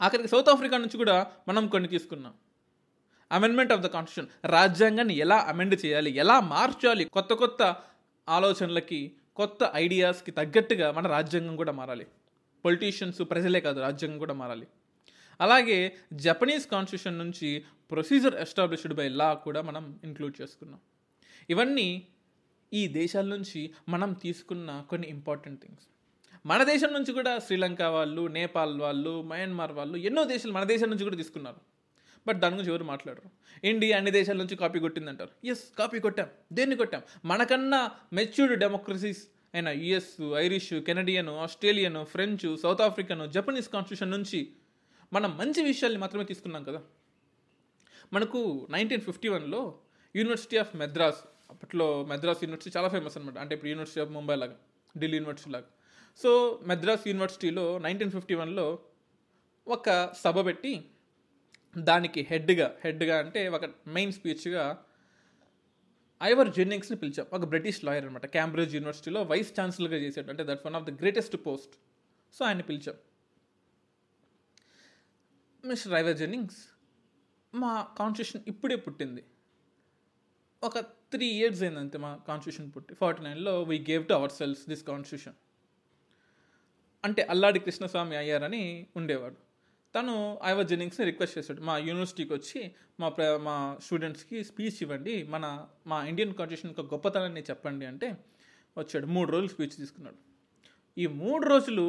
ఆఖరికి 0.00 0.28
సౌత్ 0.28 0.48
ఆఫ్రికా 0.48 0.76
నుంచి 0.76 0.96
కూడా 0.96 1.26
మనం 1.48 1.68
కొన్ని 1.68 1.88
తీసుకున్నాం. 1.88 2.34
అమెండ్మెంట్ 3.32 3.72
ఆఫ్ 3.72 3.80
ద 3.80 3.86
కాన్స్టిట్యూషన్ 3.86 4.52
రాజ్యాంగాన్ని 4.52 5.16
ఎలా 5.16 5.36
అమెండ్ 5.36 5.86
చేయాలి? 5.86 6.10
ఎలా 6.10 6.40
మార్చాలి? 6.40 7.04
కొత్త 7.04 7.32
కొత్త 7.32 7.76
ఆలోచనలకి 8.28 9.12
కొత్త 9.36 9.70
ఐడియాస్కి 9.74 10.30
తగ్గట్టుగా 10.30 10.92
మన 10.92 11.06
రాజ్యాంగం 11.06 11.56
కూడా 11.56 11.72
మారాలి. 11.72 12.06
పొలిటీషియన్స్ 12.64 13.22
ప్రజలే 13.30 13.60
కాదు 13.60 13.80
రాజ్యాంగం 13.80 14.18
కూడా 14.18 14.34
మారాలి. 14.34 14.66
అలాగే 15.40 15.96
జపనీస్ 16.12 16.66
కాన్స్టిట్యూషన్ 16.66 17.18
నుంచి 17.18 17.64
ప్రొసీజర్ 17.90 18.34
ఎస్టాబ్లిష్డ్ 18.34 18.94
బై 18.94 19.08
లా 19.08 19.34
కూడా 19.34 19.62
మనం 19.62 20.00
ఇంక్లూడ్ 20.04 20.42
చేసుకున్నాం. 20.42 20.80
ఇవన్నీ 21.50 22.06
ఈ 22.72 22.88
దేశాల 22.88 23.24
నుంచి 23.24 23.70
మనం 23.88 24.12
తీసుకున్న 24.12 24.84
కొన్ని 24.90 25.08
ఇంపార్టెంట్ 25.08 25.62
థింగ్స్ 25.62 25.84
మన 26.46 26.62
దేశం 26.62 26.92
నుంచి 26.92 27.12
కూడా 27.12 27.38
శ్రీలంక 27.38 27.82
వాళ్ళు 27.82 28.26
నేపాల్ 28.26 28.80
వాళ్ళు 28.80 29.22
మయన్మార్ 29.22 29.72
వాళ్ళు 29.72 29.96
ఎన్నో 29.96 30.24
దేశాలు 30.24 30.52
మన 30.52 30.64
దేశం 30.64 30.90
నుంచి 30.90 31.04
కూడా 31.04 31.16
తీసుకున్నారు. 31.16 31.79
బట్ 32.26 32.38
దాని 32.38 32.54
గురించి 32.54 32.70
ఎవరు 32.70 32.84
మాట్లాడరు. 32.84 33.30
ఇండియా 33.66 33.96
అన్ని 33.96 34.10
దేశాల 34.10 34.36
నుంచి 34.36 34.56
కాపీ 34.56 34.78
కొట్టిందంటారు. 34.78 35.46
ఎస్ 35.46 35.64
కాపీ 35.78 36.00
కొట్టాం. 36.00 36.28
దేన్ని 36.52 36.76
కొట్టాం? 36.76 37.02
మనకన్నా 37.24 37.90
మెచ్యూర్డ్ 38.12 38.60
డెమోక్రసీస్ 38.60 39.28
అయిన 39.54 39.68
US 39.68 40.34
Irish 40.34 40.74
Canadian 40.74 41.28
Australian 41.28 42.06
French 42.06 42.56
South 42.56 42.80
African 42.80 43.32
Japanese 43.32 43.68
constitution 43.68 44.10
నుంచి 44.10 44.52
మనం 45.12 45.36
మంచి 45.36 45.62
విషయాల్ని 45.62 46.00
మాత్రమే 46.00 46.24
తీసుకున్నాం 46.24 46.64
కదా. 46.64 46.82
మనకు 48.12 48.66
నైన్టీన్ 48.70 49.00
ఫిఫ్టీ 49.00 49.28
వన్లో 49.28 49.78
యూనివర్సిటీ 50.16 50.56
ఆఫ్ 50.56 50.76
మెద్రాస్ 50.76 51.18
అప్పట్లో 51.50 52.04
మెద్రాస్ 52.04 52.38
యూనివర్సిటీ 52.44 52.78
చాలా 52.78 52.88
ఫేమస్ 52.88 53.18
అనమాట 53.18 53.38
అంటే 53.38 53.54
ఇప్పుడు 53.54 53.68
యూనివర్సిటీ 53.68 54.00
ఆఫ్ 54.00 54.10
ముంబై 54.10 54.36
లాగా 54.36 54.56
ఢిల్లీ 54.98 55.16
యూనివర్సిటీ 55.16 55.50
లాగా. 55.50 55.64
సో 56.22 56.60
మద్రాస్ 56.66 57.08
యూనివర్సిటీలో 57.08 57.78
నైన్టీన్ 57.78 58.10
ఫిఫ్టీ 58.10 58.34
వన్లో 58.34 58.78
ఒక 59.68 60.14
సభ 60.14 60.46
పెట్టి 60.46 60.84
దానికి 61.78 62.20
హెడ్గా 62.30 62.76
హెడ్గా 62.84 63.18
అంటే 63.18 63.48
ఒక 63.48 63.64
మెయిన్ 63.86 64.12
స్పీచ్గా 64.12 64.84
ఐవర్ 66.22 66.54
జెన్నింగ్స్ని 66.54 66.98
పిలిచాం. 66.98 67.26
ఒక 67.32 67.44
బ్రిటిష్ 67.44 67.84
లాయర్ 67.84 68.04
అనమాట 68.04 68.26
క్యాంబ్రిడ్జ్ 68.26 68.74
యూనివర్సిటీలో 68.74 69.22
వైస్ 69.22 69.60
ఛాన్సలర్గా 69.60 69.98
చేశాడు. 69.98 70.30
అంటే 70.30 70.44
that 70.46 70.66
one 70.66 70.74
of 70.74 70.84
the 70.84 70.90
greatest 70.90 71.36
post. 71.46 71.74
So 72.32 72.44
ఆయన్ని 72.44 72.64
పిలిచాం. 72.64 72.94
మిస్టర్ 75.64 75.92
ఐవర్ 75.92 76.16
జెన్నింగ్స్ 76.16 76.56
మా 77.54 77.88
కాన్స్టిట్యూషన్ 77.98 78.48
ఇప్పుడే 78.48 78.76
పుట్టింది. 78.76 79.24
ఒక 80.62 80.78
త్రీ 80.78 81.26
ఇయర్స్ 81.26 81.62
అయిందంతే 81.62 81.98
మా 81.98 82.16
కాన్స్టిట్యూషన్ 82.28 82.72
పుట్టి. 82.76 82.94
ఫార్టీ 82.94 83.22
నైన్లో 83.22 83.62
we 83.62 83.78
gave 83.90 84.08
to 84.08 84.14
our 84.14 84.30
selves 84.30 84.68
this 84.68 84.84
constitution 84.84 85.34
అంటే 87.04 87.22
అల్లాడి 87.22 87.60
కృష్ణస్వామి 87.60 88.16
అయ్యారని 88.16 88.86
ఉండేవాడు. 88.96 89.49
తను 89.94 90.38
ఐవర్ 90.44 90.66
జెన్నింగ్స్ని 90.66 91.06
రిక్వెస్ట్ 91.06 91.38
చేశాడు. 91.38 91.60
మా 91.60 91.78
యూనివర్సిటీకి 91.78 92.32
వచ్చి 92.32 92.60
మా 93.00 93.08
ప్ర 93.08 93.24
మా 93.42 93.78
స్టూడెంట్స్కి 93.82 94.44
స్పీచ్ 94.44 94.78
ఇవ్వండి. 94.82 95.14
మన 95.34 95.66
మా 95.86 95.98
ఇండియన్ 96.06 96.34
కాన్స్టిట్యూషన్ 96.34 96.70
యొక్క 96.70 96.94
గొప్పతనాన్ని 96.94 97.42
చెప్పండి 97.50 97.86
అంటే 97.86 98.08
వచ్చాడు. 98.78 99.06
మూడు 99.06 99.30
రోజులు 99.30 99.48
స్పీచ్ 99.48 99.74
తీసుకున్నాడు. 99.76 100.18
ఈ 100.98 101.06
మూడు 101.22 101.44
రోజులు 101.48 101.86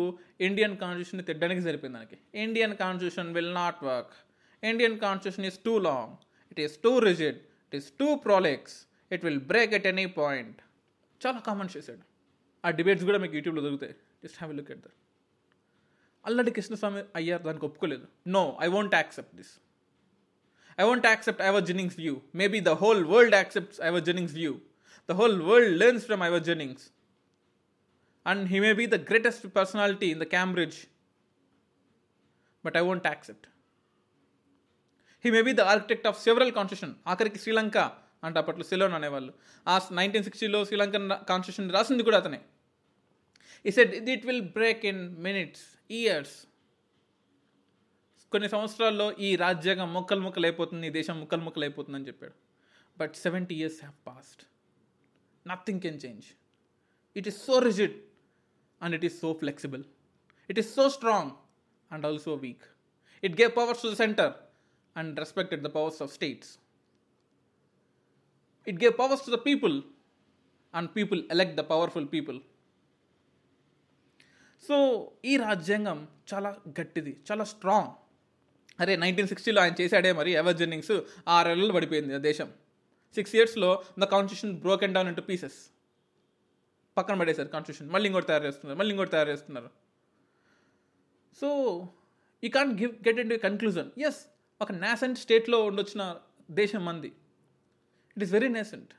ఇండియన్ 0.47 0.77
కాన్స్టిట్యూషన్ 0.77 1.25
తిట్టడానికి 1.27 1.61
సరిపోయింది 1.61 1.97
దానికి 1.97 2.17
Indian 2.43 2.75
constitution 2.75 3.33
will 3.33 3.53
not 3.53 3.83
work 3.83 4.13
Indian 4.63 4.99
constitution 4.99 5.45
is 5.45 5.59
too 5.65 5.79
long 5.79 6.13
it 6.51 6.61
is 6.65 6.77
too 6.83 6.99
rigid 6.99 7.37
it 7.67 7.75
is 7.75 7.89
too 7.99 8.09
prolix 8.15 8.75
it 9.11 9.25
will 9.25 9.41
break 9.53 9.73
at 9.73 9.87
any 9.93 10.05
point 10.05 10.59
చాలా 11.21 11.39
కామెంట్స్ 11.39 11.77
చేశాడు. 11.77 12.03
ఆ 12.65 12.69
డిబేట్స్ 12.69 13.05
కూడా 13.05 13.17
మీకు 13.17 13.35
యూట్యూబ్లో 13.35 13.63
దొరుకుతాయి. 13.63 13.95
Just 14.23 14.37
have 14.39 14.53
look 14.57 14.71
at 14.71 14.79
that 14.79 14.97
Alladi 16.25 16.51
Krishnaswamy 16.51 17.01
Ayyar 17.15 17.43
దానికి 17.43 17.65
ఒప్పుకోలేదు. 17.65 18.05
No 18.27 18.57
I 18.61 18.67
won't 18.67 18.95
accept 18.95 19.35
this 19.35 19.53
I 20.79 20.83
won't 20.83 21.05
accept 21.05 21.41
Ivor 21.41 21.63
Jennings 21.63 21.97
view 21.99 22.13
maybe 22.35 22.59
the 22.59 22.69
whole 22.81 23.03
world 23.05 23.35
accepts 23.35 23.81
Ivor 23.81 24.03
Jennings 24.03 24.33
view 24.33 24.51
the 25.09 25.11
whole 25.11 25.41
world 25.41 25.77
learns 25.77 26.05
from 26.05 26.23
ఐవర్ 26.23 26.43
Jennings 26.43 26.85
and 28.25 28.43
he 28.47 28.59
may 28.59 28.73
be 28.73 28.87
the 28.87 28.99
greatest 29.09 29.55
personality 29.55 30.09
in 30.11 30.19
the 30.19 30.23
Cambridge 30.23 30.79
but 32.65 32.77
I 32.77 32.79
won't 32.79 33.07
accept 33.07 33.47
he 35.25 35.31
may 35.31 35.41
be 35.41 35.53
the 35.53 35.61
architect 35.61 36.07
of 36.07 36.23
several 36.23 36.51
constitution 36.51 36.95
ఆఖరికి 37.07 37.39
శ్రీలంక 37.39 37.77
అంటే 38.23 38.39
అప్పట్లో 38.39 38.63
Ceylon 38.63 38.93
అనేవాళ్ళు. 38.93 39.33
ఆ 39.67 39.75
nineteen 39.91 40.23
సిక్స్టీలో 40.23 40.65
Sri Lankan 40.65 41.09
constitution 41.29 41.73
రాసింది 41.73 42.03
కూడా 42.03 42.17
అతనే. 42.17 42.39
ఈ 43.65 43.71
set 43.71 44.09
it 44.09 44.25
will 44.25 44.45
break 44.51 44.85
in 44.85 45.09
minutes 45.19 45.65
years 45.91 46.35
కొన్ని 48.31 48.49
సంవత్సరాల్లో 48.49 49.11
ఈ 49.19 49.35
రాజ్యాంగం 49.35 49.93
ముక్కలు 49.93 50.21
ముక్కలు 50.21 50.45
అయిపోతుంది 50.45 50.87
ఈ 50.87 50.89
దేశం 50.89 51.19
ముక్కలు 51.21 51.41
ముక్కలు 51.41 51.63
అయిపోతుంది 51.63 51.97
అని 51.97 52.07
చెప్పాడు. 52.07 52.35
But 52.97 53.15
seventy 53.15 53.55
years 53.55 53.79
have 53.81 53.95
passed 54.05 54.41
nothing 55.45 55.81
can 55.81 55.99
change 56.05 56.27
it 57.15 57.27
is 57.27 57.45
so 57.45 57.59
rigid 57.59 57.95
and 58.81 58.95
it 58.95 59.05
is 59.05 59.19
so 59.19 59.33
flexible 59.33 59.83
it 60.49 60.59
is 60.59 60.75
so 60.75 60.89
strong 60.89 61.31
and 61.91 62.05
also 62.05 62.35
weak 62.35 62.65
it 63.23 63.41
gave 63.41 63.51
powers 63.57 63.81
to 63.81 63.87
the 63.87 63.93
centre 63.93 64.33
and 64.95 65.19
respected 65.19 65.63
the 65.63 65.67
powers 65.67 66.01
of 66.01 66.13
states 66.13 66.51
it 68.67 68.79
gave 68.83 68.93
powers 68.99 69.25
to 69.25 69.31
the 69.31 69.39
people 69.45 69.75
and 70.73 70.89
people 70.95 71.23
elect 71.31 71.55
the 71.55 71.65
powerful 71.73 72.07
people 72.07 72.39
so 74.67 75.11
ఈ 75.25 75.37
రాజ్యాంగం 75.37 76.07
చాలా 76.33 76.57
గట్టిది 76.79 77.23
చాలా 77.31 77.43
strong 77.43 77.89
అరే 78.79 78.95
nineteen 78.95 79.27
సిక్స్టీలో 79.27 79.61
ఆయన 79.61 79.75
చేశాడే 79.81 80.13
మరి 80.13 80.31
ever 80.31 80.63
ఆరు 80.63 81.05
ఆరేళ్ళు 81.27 81.73
పడిపోయింది 81.73 82.15
ఆ 82.15 82.17
దేశం. 82.17 82.53
సిక్స్ 83.15 83.35
ఇయర్స్లో 83.35 83.83
the 83.99 84.03
constitution 84.03 84.59
broken 84.59 84.93
down 84.93 85.07
into 85.07 85.21
pieces 85.21 85.57
పక్కన 86.97 87.19
పడేశారు 87.19 87.47
కాన్స్టిట్యూషన్ 87.47 87.93
మళ్ళీ 87.93 88.07
ఇంకోటి 88.07 88.27
తయారు 88.27 88.45
చేస్తున్నారు 88.45 88.79
మళ్ళీ 88.79 88.91
ఇంకోటి 88.91 89.11
తయారు 89.11 89.29
చేస్తున్నారు. 89.29 89.69
సో 91.41 91.49
ఈ 92.43 92.49
can 92.49 92.79
give 92.79 92.91
get 93.07 93.19
in 93.19 93.39
conclusion 93.39 93.99
as 93.99 94.19
ఒక 94.61 94.71
నేసెంట్ 94.71 95.19
స్టేట్లో 95.19 95.63
ఉండొచ్చిన 95.63 96.15
దేశం 96.51 96.85
మంది 96.85 97.07
ఇట్ 98.17 98.23
ఈస్ 98.23 98.31
వెరీ 98.31 98.47
నేసెంట్ 98.47 98.93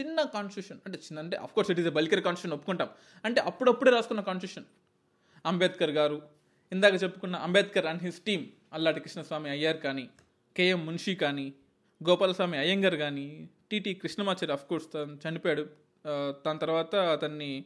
చిన్న 0.00 0.22
కాన్స్టిట్యూషన్ 0.22 0.80
అంటే 0.86 0.98
చిన్న 0.98 1.18
అంటే 1.18 1.36
of course 1.36 1.70
it 1.70 1.80
is 1.80 1.88
a 1.88 1.90
bulkier 1.90 2.22
constitution 2.22 2.58
ఒప్పుకుంటాం. 2.58 2.88
అంటే 3.24 3.40
అప్పుడప్పుడే 3.40 3.90
రాసుకున్న 3.90 4.20
కాన్స్టిట్యూషన్ 4.20 4.68
అంబేద్కర్ 5.46 5.90
గారు. 5.90 6.22
ఇందాక 6.72 7.02
చెప్పుకున్న 7.02 7.36
Ambedkar 7.36 7.86
and 7.86 8.02
his 8.02 8.20
team 8.20 8.46
Alladi 8.72 9.00
Krishnaswamy 9.00 9.50
Ayyar 9.50 9.78
కానీ 9.78 10.08
కేఎం 10.56 10.86
మున్షి 10.86 11.14
కానీ 11.14 11.52
గోపాలస్వామి 12.08 12.58
అయ్యంగర్ 12.58 12.96
కానీ 12.96 13.48
టీటీ 13.70 13.94
కృష్ణమాచారి 13.94 14.52
అఫ్ 14.52 14.66
కోర్స్ 14.66 14.88
తను 14.94 15.18
చనిపోయాడు. 15.28 15.64
దాని 16.46 16.58
తర్వాత 16.58 16.94
అతన్ని 16.96 17.64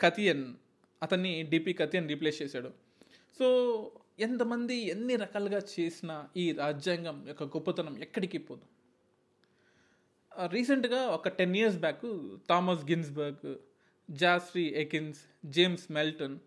కతియన్ 0.00 0.54
అతన్ని 1.02 1.42
డిపి 1.42 1.72
కతియన్ 1.72 2.08
రీప్లేస్ 2.08 2.42
చేశాడు. 2.42 2.70
సో 3.38 3.46
ఎంతమంది 4.20 4.74
ఎన్ని 4.74 5.16
రకాలుగా 5.16 5.60
చేసిన 5.80 6.24
ఈ 6.36 6.52
రాజ్యాంగం 6.52 7.24
యొక్క 7.28 7.42
గొప్పతనం 7.42 7.98
ఎక్కడికి 7.98 8.38
పోదు? 8.38 8.66
రీసెంట్గా 10.46 11.00
ఒక 11.06 11.28
ten 11.28 11.56
years 11.56 11.78
back 11.78 12.06
Thomas 12.48 12.84
Ginsburg 12.84 13.56
Zachary 14.10 14.64
Elkins 14.76 15.18
James 15.44 15.92
Melton 15.92 16.38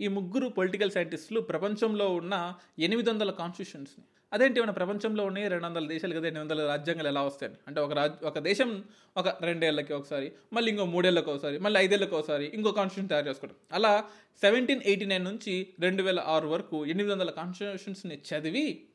ఈ 0.00 0.08
ముగ్గురు 0.08 0.48
పొలిటికల్ 0.48 0.90
సైంటిస్టులు 0.90 1.40
ప్రపంచంలో 1.40 2.14
ఉన్న 2.14 2.54
ఎనిమిది 2.78 3.10
వందల 3.10 3.30
కాన్స్టిట్యూషన్స్ని 3.30 4.04
అదేంటి 4.32 4.60
మన 4.60 4.70
ప్రపంచంలో 4.70 5.24
ఉన్నాయి 5.24 5.48
రెండు 5.48 5.66
వందల 5.66 5.86
దేశాలు 5.86 6.14
కదా 6.14 6.28
ఎనిమిది 6.28 6.52
వందల 6.52 6.66
రాజ్యాంగాలు 6.66 7.08
ఎలా 7.08 7.22
వస్తాయని? 7.22 7.54
అంటే 7.68 7.80
ఒక 7.80 7.92
రాజ్ 7.92 8.24
ఒక 8.24 8.38
దేశం 8.38 8.84
ఒక 9.16 9.44
రెండేళ్ళకి 9.44 9.92
ఒకసారి 9.92 10.32
మళ్ళీ 10.52 10.70
ఇంకో 10.70 10.84
మూడేళ్ళకి 10.84 11.30
ఒకసారి 11.30 11.58
మళ్ళీ 11.58 11.80
ఐదేళ్ళకి 11.80 12.14
ఒకసారి 12.14 12.44
ఇంకో 12.44 12.72
కాన్స్టిట్యూషన్ 12.72 13.08
తయారు 13.08 13.28
చేసుకోవడం. 13.28 13.56
అలా 13.72 14.04
సెవెంటీన్ 14.40 14.82
ఎయిటీ 14.82 15.04
నైన్ 15.04 15.24
నుంచి 15.24 15.66
రెండు 15.80 16.02
వేల 16.02 16.20
ఆరు 16.20 16.48
వరకు 16.48 16.86
ఎనిమిది 16.86 17.14
వందల 17.14 17.30
కాన్స్టిట్యూషన్స్ని 17.30 18.22
చదివి 18.30 18.86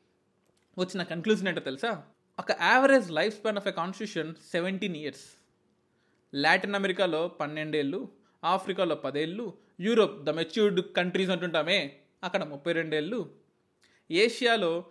వచ్చిన 0.78 1.02
కన్క్లూజన్ 1.02 1.48
ఏంటో 1.48 1.60
తెలుసా? 1.60 2.02
ఒక 2.38 2.50
average 2.50 3.10
life 3.10 3.36
span 3.36 3.56
of 3.56 3.68
a 3.68 3.70
constitution 3.70 4.34
seventeen 4.52 4.96
years 4.96 5.37
Latin 6.34 6.74
అమెరికాలో 6.74 7.28
పన్నెండేళ్ళు 7.28 8.08
ఆఫ్రికాలో 8.44 8.94
పదేళ్ళు 8.94 9.54
యూరోప్ 9.80 10.24
ద 10.24 10.30
మెచ్యూర్డ్ 10.30 10.92
కంట్రీస్ 10.92 11.30
అంటుంటామే 11.30 11.96
అక్కడ 12.24 12.44
ముప్పై 12.44 12.72
రెండేళ్ళు. 12.72 13.30
ఏషియాలో 14.10 14.84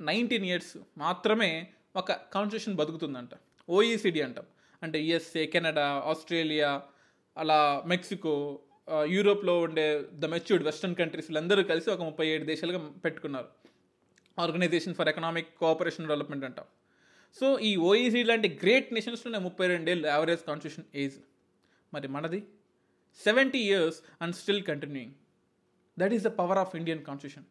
నైన్టీన్ 0.00 0.46
ఇయర్స్ 0.46 0.76
మాత్రమే 0.98 1.68
ఒక 1.96 2.12
కాన్స్టిట్యూషన్ 2.12 2.74
బతుకుతుందంట. 2.74 3.30
ఓఈసిడి 3.68 4.20
అంటాం. 4.20 4.44
అంటే 4.82 5.02
యుఎస్ఏ 5.02 5.46
కెనడా 5.46 6.02
ఆస్ట్రేలియా 6.06 6.82
అలా 7.36 7.82
మెక్సికో 7.86 8.58
యూరోప్లో 9.04 9.60
ఉండే 9.60 10.04
ద 10.12 10.24
మెచ్యూర్డ్ 10.24 10.64
వెస్టర్న్ 10.64 10.96
కంట్రీస్ 10.96 11.26
వీళ్ళందరూ 11.28 11.62
కలిసి 11.62 11.90
ఒక 11.90 12.02
ముప్పై 12.02 12.28
ఏడు 12.28 12.44
దేశాలుగా 12.44 12.78
పెట్టుకున్నారు. 13.04 13.48
Organisation 14.38 14.94
for 14.94 15.08
economic 15.08 15.54
cooperation 15.54 16.06
development 16.06 16.44
అంటాం. 16.44 16.64
సో 17.36 17.46
ఈ 17.68 17.72
ఓఈసీ 17.88 18.22
లాంటి 18.30 18.48
గ్రేట్ 18.62 18.88
నేషన్స్లోనే 18.96 19.40
ముప్పై 19.48 19.66
రెండేళ్ళు 19.72 20.06
యావరేజ్ 20.14 20.42
కాన్స్టిట్యూషన్ 20.48 20.88
ఏజ్ 21.02 21.18
మరి 21.94 22.08
మనది 22.16 22.40
seventy 23.20 23.60
years 23.68 23.98
and 24.22 24.34
still 24.40 24.64
continuing 24.70 25.14
that 25.96 26.12
is 26.16 26.24
the 26.28 26.32
power 26.40 26.60
of 26.64 26.74
Indian 26.80 27.02
constitution 27.08 27.48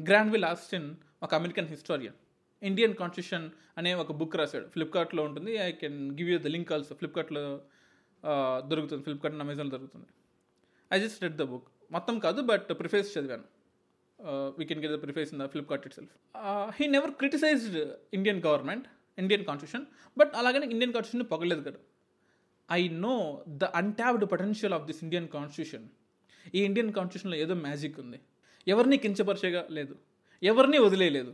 Granville 0.00 0.46
Austin 0.52 0.88
ఒక 1.26 1.32
అమెరికన్ 1.40 1.70
హిస్టారియన్ 1.74 2.18
ఇండియన్ 2.62 2.94
కాన్స్టిట్యూషన్ 3.00 3.46
అనే 3.78 3.90
ఒక 4.02 4.12
బుక్ 4.20 4.34
రాశాడు. 4.40 4.66
ఫ్లిప్కార్ట్లో 4.74 5.22
ఉంటుంది. 5.28 5.52
I 5.66 5.68
can 5.82 5.98
give 6.18 6.28
you 6.32 6.38
the 6.46 6.50
link 6.54 6.70
also 6.76 6.94
ఫ్లిప్కార్ట్లో 7.00 7.44
దొరుకుతుంది. 8.70 9.02
ఫ్లిప్కార్ట్ 9.06 9.34
అండ్ 9.36 9.44
అమెజాన్లో 9.46 9.72
దొరుకుతుంది. 9.76 10.10
I 10.90 10.98
just 11.04 11.20
read 11.24 11.36
the 11.42 11.44
book 11.52 11.68
మొత్తం 11.96 12.16
కాదు 12.24 12.40
బట్ 12.50 12.68
ప్రిఫేస్ 12.80 13.08
చదివాను. 13.14 13.46
We 14.58 14.64
can 14.64 14.80
get 14.84 14.92
the 14.96 14.98
preface 15.02 15.30
in 15.34 15.40
the 15.42 15.46
Flipkart 15.46 15.86
itself 15.94 16.14
he 16.78 16.86
never 16.86 17.10
criticised 17.10 17.78
Indian 18.14 18.40
government 18.48 18.86
Indian 19.18 19.44
constitution 19.44 19.86
but 20.18 20.32
అలాగనే 20.34 20.66
Indian 20.74 20.92
constitution 20.92 21.30
పొగలేదు 21.32 21.62
కదా. 21.70 21.80
I 22.68 22.88
know 22.88 23.44
the 23.48 23.64
untapped 23.80 24.24
potential 24.32 24.74
of 24.74 24.84
this 24.86 25.00
Indian 25.04 25.28
constitution 25.28 25.86
ఈ 26.54 26.60
Indian 26.64 26.92
కాన్స్టిట్యూషన్లో 26.92 27.38
ఏదో 27.44 27.54
magic 27.54 28.00
ఉంది. 28.00 28.18
ఎవరిని 28.68 28.96
కించపరిచేగా 28.96 29.66
లేదు. 29.70 29.94
ఎవరిని 30.42 30.78
వదిలేయలేదు 30.78 31.32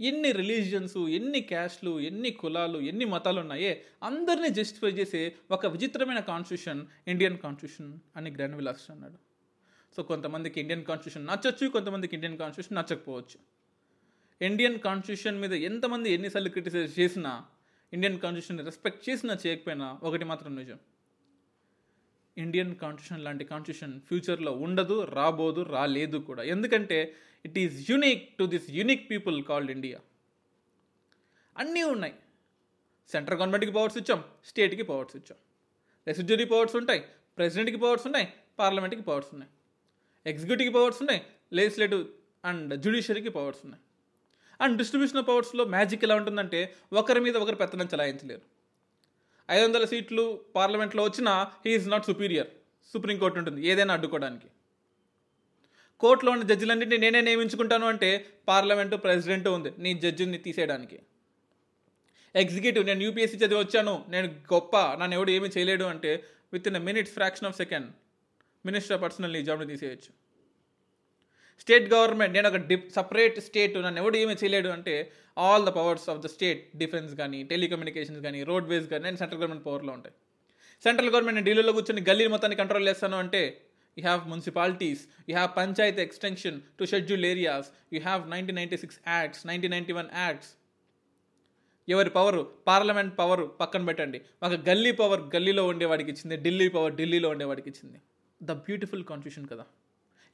ఎన్ని 0.00 0.32
రిలీజియన్స్ 0.32 0.96
ఎన్ని 0.96 1.40
క్యాస్ట్లు 1.40 2.00
ఎన్ని 2.00 2.30
కులాలు 2.30 2.78
ఎన్ని 2.78 3.04
మతాలు 3.04 3.40
ఉన్నాయే 3.40 3.72
అందరినీ 4.02 4.48
జస్టిఫై 4.48 4.90
చేసే 4.90 5.20
ఒక 5.50 5.66
విచిత్రమైన 5.66 6.20
కాన్స్టిట్యూషన్ 6.20 6.80
ఇండియన్ 7.08 7.38
కాన్స్టిట్యూషన్ 7.38 7.92
అని 8.16 8.30
గ్రాండ్ 8.30 8.56
విలాస్ 8.56 8.90
అన్నాడు. 8.90 9.18
సో 9.96 10.02
కొంతమందికి 10.02 10.60
ఇండియన్ 10.60 10.84
కాన్స్టిట్యూషన్ 10.84 11.26
నచ్చచ్చు 11.30 11.66
కొంతమందికి 11.76 12.14
ఇండియన్ 12.16 12.38
కాన్స్టిట్యూషన్ 12.38 12.78
నచ్చకపోవచ్చు. 12.78 13.38
ఇండియన్ 14.40 14.78
కాన్స్టిట్యూషన్ 14.78 15.40
మీద 15.40 15.52
ఎంతమంది 15.52 16.08
ఎన్నిసార్లు 16.12 16.50
క్రిటిసైజ్ 16.50 16.94
చేసినా 17.00 17.32
ఇండియన్ 17.92 18.18
కాన్స్టిట్యూషన్ 18.24 18.66
రెస్పెక్ట్ 18.68 19.10
చేసినా 19.10 19.34
చేయకపోయినా 19.46 19.98
ఒకటి 20.02 20.24
మాత్రం 20.24 20.56
నిజం. 20.56 20.78
ఇండియన్ 22.36 22.72
కాన్స్టిట్యూషన్ 22.76 23.24
లాంటి 23.24 23.44
కాన్స్టిట్యూషన్ 23.44 23.94
ఫ్యూచర్లో 24.00 24.52
ఉండదు 24.66 24.96
రాబోదు 25.18 25.62
రాలేదు 25.62 26.18
కూడా. 26.18 26.42
ఎందుకంటే 26.42 26.98
it 27.46 27.58
is 27.58 27.90
unique 27.90 28.24
to 28.38 28.44
this 28.44 28.70
unique 28.70 29.10
people 29.10 29.44
called 29.50 29.70
India 29.70 29.98
అన్నీ 31.58 31.82
ఉన్నాయి. 31.94 32.14
సెంట్రల్ 33.08 33.38
గవర్నమెంట్కి 33.38 33.72
పవర్స్ 33.72 33.98
ఇచ్చాం 33.98 34.24
స్టేట్కి 34.44 34.82
పవర్స్ 34.82 35.16
ఇచ్చాం. 35.16 35.38
రెసిడ్యూరీ 36.06 36.44
పవర్స్ 36.44 36.76
ఉంటాయి 36.76 37.02
ప్రెసిడెంట్కి 37.36 37.78
పవర్స్ 37.84 38.06
ఉన్నాయి 38.06 38.28
పార్లమెంట్కి 38.58 39.02
పవర్స్ 39.02 39.30
ఉన్నాయి. 39.32 39.52
ఎగ్జిక్యూటివ్కి 40.26 40.74
పవర్స్ 40.74 40.98
ఉన్నాయి 41.00 41.22
లెజిస్లేటివ్ 41.52 42.04
అండ్ 42.44 42.82
జ్యుడిషియరీకి 42.82 43.28
పవర్స్ 43.28 43.60
ఉన్నాయి. 43.64 43.82
అండ్ 44.60 44.78
డిస్ట్రిబ్యూషన్ 44.78 45.28
పవర్స్లో 45.28 45.64
మ్యాజిక్ 45.64 46.04
ఎలా 46.04 46.14
ఉంటుందంటే 46.14 46.74
ఒకరి 46.92 47.20
మీద 47.20 47.36
ఒకరు 47.36 47.56
పెత్తనం 47.56 47.88
చలాయించలేరు. 47.94 48.40
ఐదు 49.50 49.64
వందల 49.64 49.84
సీట్లు 49.84 50.40
పార్లమెంట్లో 50.56 51.02
వచ్చినా 51.02 51.32
హీఈస్ 51.66 51.88
నాట్ 51.88 52.06
సుపీరియర్ 52.06 52.48
సుప్రీంకోర్టు 52.92 53.38
ఉంటుంది 53.38 53.66
ఏదైనా 53.66 53.94
అడ్డుకోవడానికి. 53.94 54.48
కోర్టులో 56.00 56.32
ఉన్న 56.32 56.44
జడ్జిలన్నింటినీ 56.44 57.10
నేనే 57.10 57.20
నియమించుకుంటాను 57.20 57.86
అంటే 57.86 58.26
పార్లమెంటు 58.48 58.96
ప్రెసిడెంట్ 58.96 59.48
ఉంది 59.48 59.72
నీ 59.78 59.94
జడ్జిని 59.94 60.38
తీసేయడానికి. 60.38 60.98
ఎగ్జిక్యూటివ్ 62.34 62.86
నేను 62.86 63.02
యూపీఎస్సీ 63.02 63.38
చదివి 63.38 63.60
వచ్చాను 63.60 64.04
నేను 64.08 64.28
గొప్ప 64.52 64.76
నన్ను 64.76 65.14
ఎవడు 65.14 65.30
ఏమీ 65.30 65.48
చేయలేడు 65.58 65.84
అంటే 65.84 66.24
within 66.68 66.84
minutes 66.84 67.12
fraction 67.12 67.48
of 67.48 67.56
second 67.56 67.90
minister 68.66 69.00
personal 69.04 69.44
జాబ్ని 69.48 69.66
తీసేయచ్చు. 69.72 70.12
స్టేట్ 71.62 71.86
గవర్నమెంట్ 71.94 72.34
నేను 72.36 72.48
ఒక 72.48 72.58
డిప్ 72.70 72.86
సపరేట్ 72.94 73.36
స్టేట్ 73.40 73.74
నన్ను 73.84 74.00
ఎవడు 74.02 74.16
ఏమీ 74.22 74.34
చేయలేడు 74.40 74.68
అంటే 74.68 74.94
all 75.38 75.64
the 75.66 75.70
powers 75.78 76.06
of 76.12 76.20
the 76.24 76.28
state 76.34 76.62
defence 76.76 77.12
కానీ 77.20 77.40
టెలికమ్యూనికేషన్స్ 77.52 78.22
కానీ 78.22 78.40
రోడ్వేస్ 78.42 78.86
కానీ 78.92 79.04
నేను 79.04 79.16
సెంట్రల్ 79.16 79.40
గవర్నమెంట్ 79.40 79.66
పవర్లో 79.66 79.92
ఉంటాయి. 79.92 80.14
సెంట్రల్ 80.84 81.10
గవర్నమెంట్ 81.10 81.40
ఢిల్లీలో 81.48 81.72
కూర్చొని 81.72 82.02
గల్లీ 82.08 82.26
మొత్తాన్ని 82.34 82.56
కంట్రోల్ 82.56 82.88
చేస్తాను 82.88 83.16
అంటే 83.16 83.42
you 83.96 84.02
have 84.04 84.22
municipalities 84.32 85.02
you 85.28 85.34
have 85.36 85.50
panchayat 85.56 86.00
extension 86.06 86.58
to 86.80 86.84
schedule 86.92 87.26
areas 87.32 87.68
you 87.94 88.00
have 88.00 88.22
nineteen 88.30 88.58
ninety 88.60 88.76
six 88.76 88.98
acts 89.08 89.46
nineteen 89.46 89.74
ninety 89.76 89.92
one 89.92 90.10
acts 90.24 90.50
ఎవరి 91.88 92.10
పవరు 92.10 92.42
పార్లమెంట్ 92.66 93.18
పవర్ 93.18 93.42
పక్కన 93.60 93.84
పెట్టండి. 93.84 94.20
ఒక 94.42 94.54
గల్లీ 94.68 94.92
పవర్ 94.92 95.22
గల్లీలో 95.36 95.66
ఉండేవాడికి 95.66 96.10
ఇచ్చింది 96.10 96.36
ఢిల్లీ 96.36 96.68
పవర్ 96.68 96.94
ఢిల్లీలో 96.94 97.28
ఉండేవాడికి 97.28 97.68
ఇచ్చింది. 97.68 97.98
ద 98.44 98.52
బ్యూటిఫుల్ 98.52 99.04
కాన్స్టిట్యూషన్ 99.04 99.50
కదా. 99.50 99.66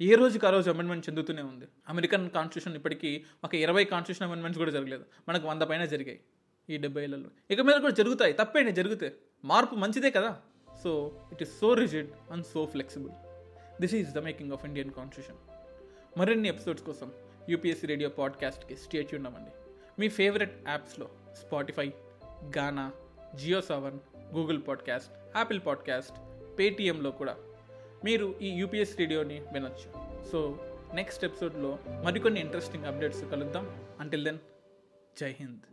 ఏ 0.00 0.14
రోజుకి 0.14 0.46
ఆ 0.46 0.50
రోజు 0.50 0.70
అమెండ్మెంట్ 0.70 1.08
చెందుతూనే 1.08 1.42
ఉంది. 1.42 1.64
అమెరికన్ 1.88 2.30
కాన్స్టిట్యూషన్ 2.30 2.76
ఇప్పటికీ 2.76 3.24
ఒక 3.44 3.54
ఇరవై 3.54 3.84
కాన్స్టిట్యూషన్ 3.84 4.26
అమెండ్మెంట్స్ 4.26 4.58
కూడా 4.58 4.70
జరగలేదు. 4.70 5.04
మనకు 5.28 5.48
వంద 5.48 5.62
పైన 5.62 5.84
జరిగాయి 5.84 6.20
ఈ 6.70 6.76
డెబ్బై 6.76 7.02
ఏళ్ళలో. 7.02 7.30
ఇక 7.50 7.60
మీద 7.60 7.74
కూడా 7.74 7.94
జరుగుతాయి. 7.94 8.32
తప్పేంటి? 8.32 8.72
జరిగితే. 8.72 9.16
మార్పు 9.44 9.74
మంచిదే 9.74 10.10
కదా. 10.10 10.40
So 10.82 11.20
it 11.32 11.42
is 11.42 11.60
so 11.60 11.74
rigid 11.74 12.08
and 12.30 12.46
so 12.46 12.66
flexible 12.66 13.12
this 13.80 13.94
is 13.94 14.12
the 14.12 14.18
making 14.18 14.52
of 14.52 14.64
Indian 14.64 14.90
constitution 14.90 15.36
మరిన్ని 16.18 16.48
ఎపిసోడ్స్ 16.48 16.82
కోసం 16.82 17.12
యూపీఎస్సీ 17.48 17.86
రేడియో 17.86 18.10
పాడ్కాస్ట్కి 18.10 18.76
స్టేట్ 18.76 19.14
ఉండమండి 19.14 19.50
మీ 19.98 20.08
ఫేవరెట్ 20.08 20.68
యాప్స్లో 20.68 21.08
Spotify 21.32 21.92
Gaana 22.56 22.92
Jio 23.34 23.60
Saavn 23.60 23.98
Google 24.34 24.62
podcast 24.68 25.12
Apple 25.36 25.60
podcast 25.66 26.12
పేటీఎంలో 26.58 27.10
కూడా 27.10 27.36
మీరు 28.04 28.34
ఈ 28.42 28.48
యూపీఎస్ 28.48 28.98
రేడియోని 28.98 29.40
వినొచ్చు. 29.52 29.88
సో 30.32 30.58
నెక్స్ట్ 30.94 31.24
ఎపిసోడ్లో 31.24 31.78
మరికొన్ని 32.04 32.40
ఇంట్రెస్టింగ్ 32.40 32.84
అప్డేట్స్ 32.84 33.24
కలుద్దాం. 33.30 33.66
అంటిల్ 34.00 34.24
దెన్ 34.24 34.38
జై 35.20 35.30
హింద్ 35.40 35.69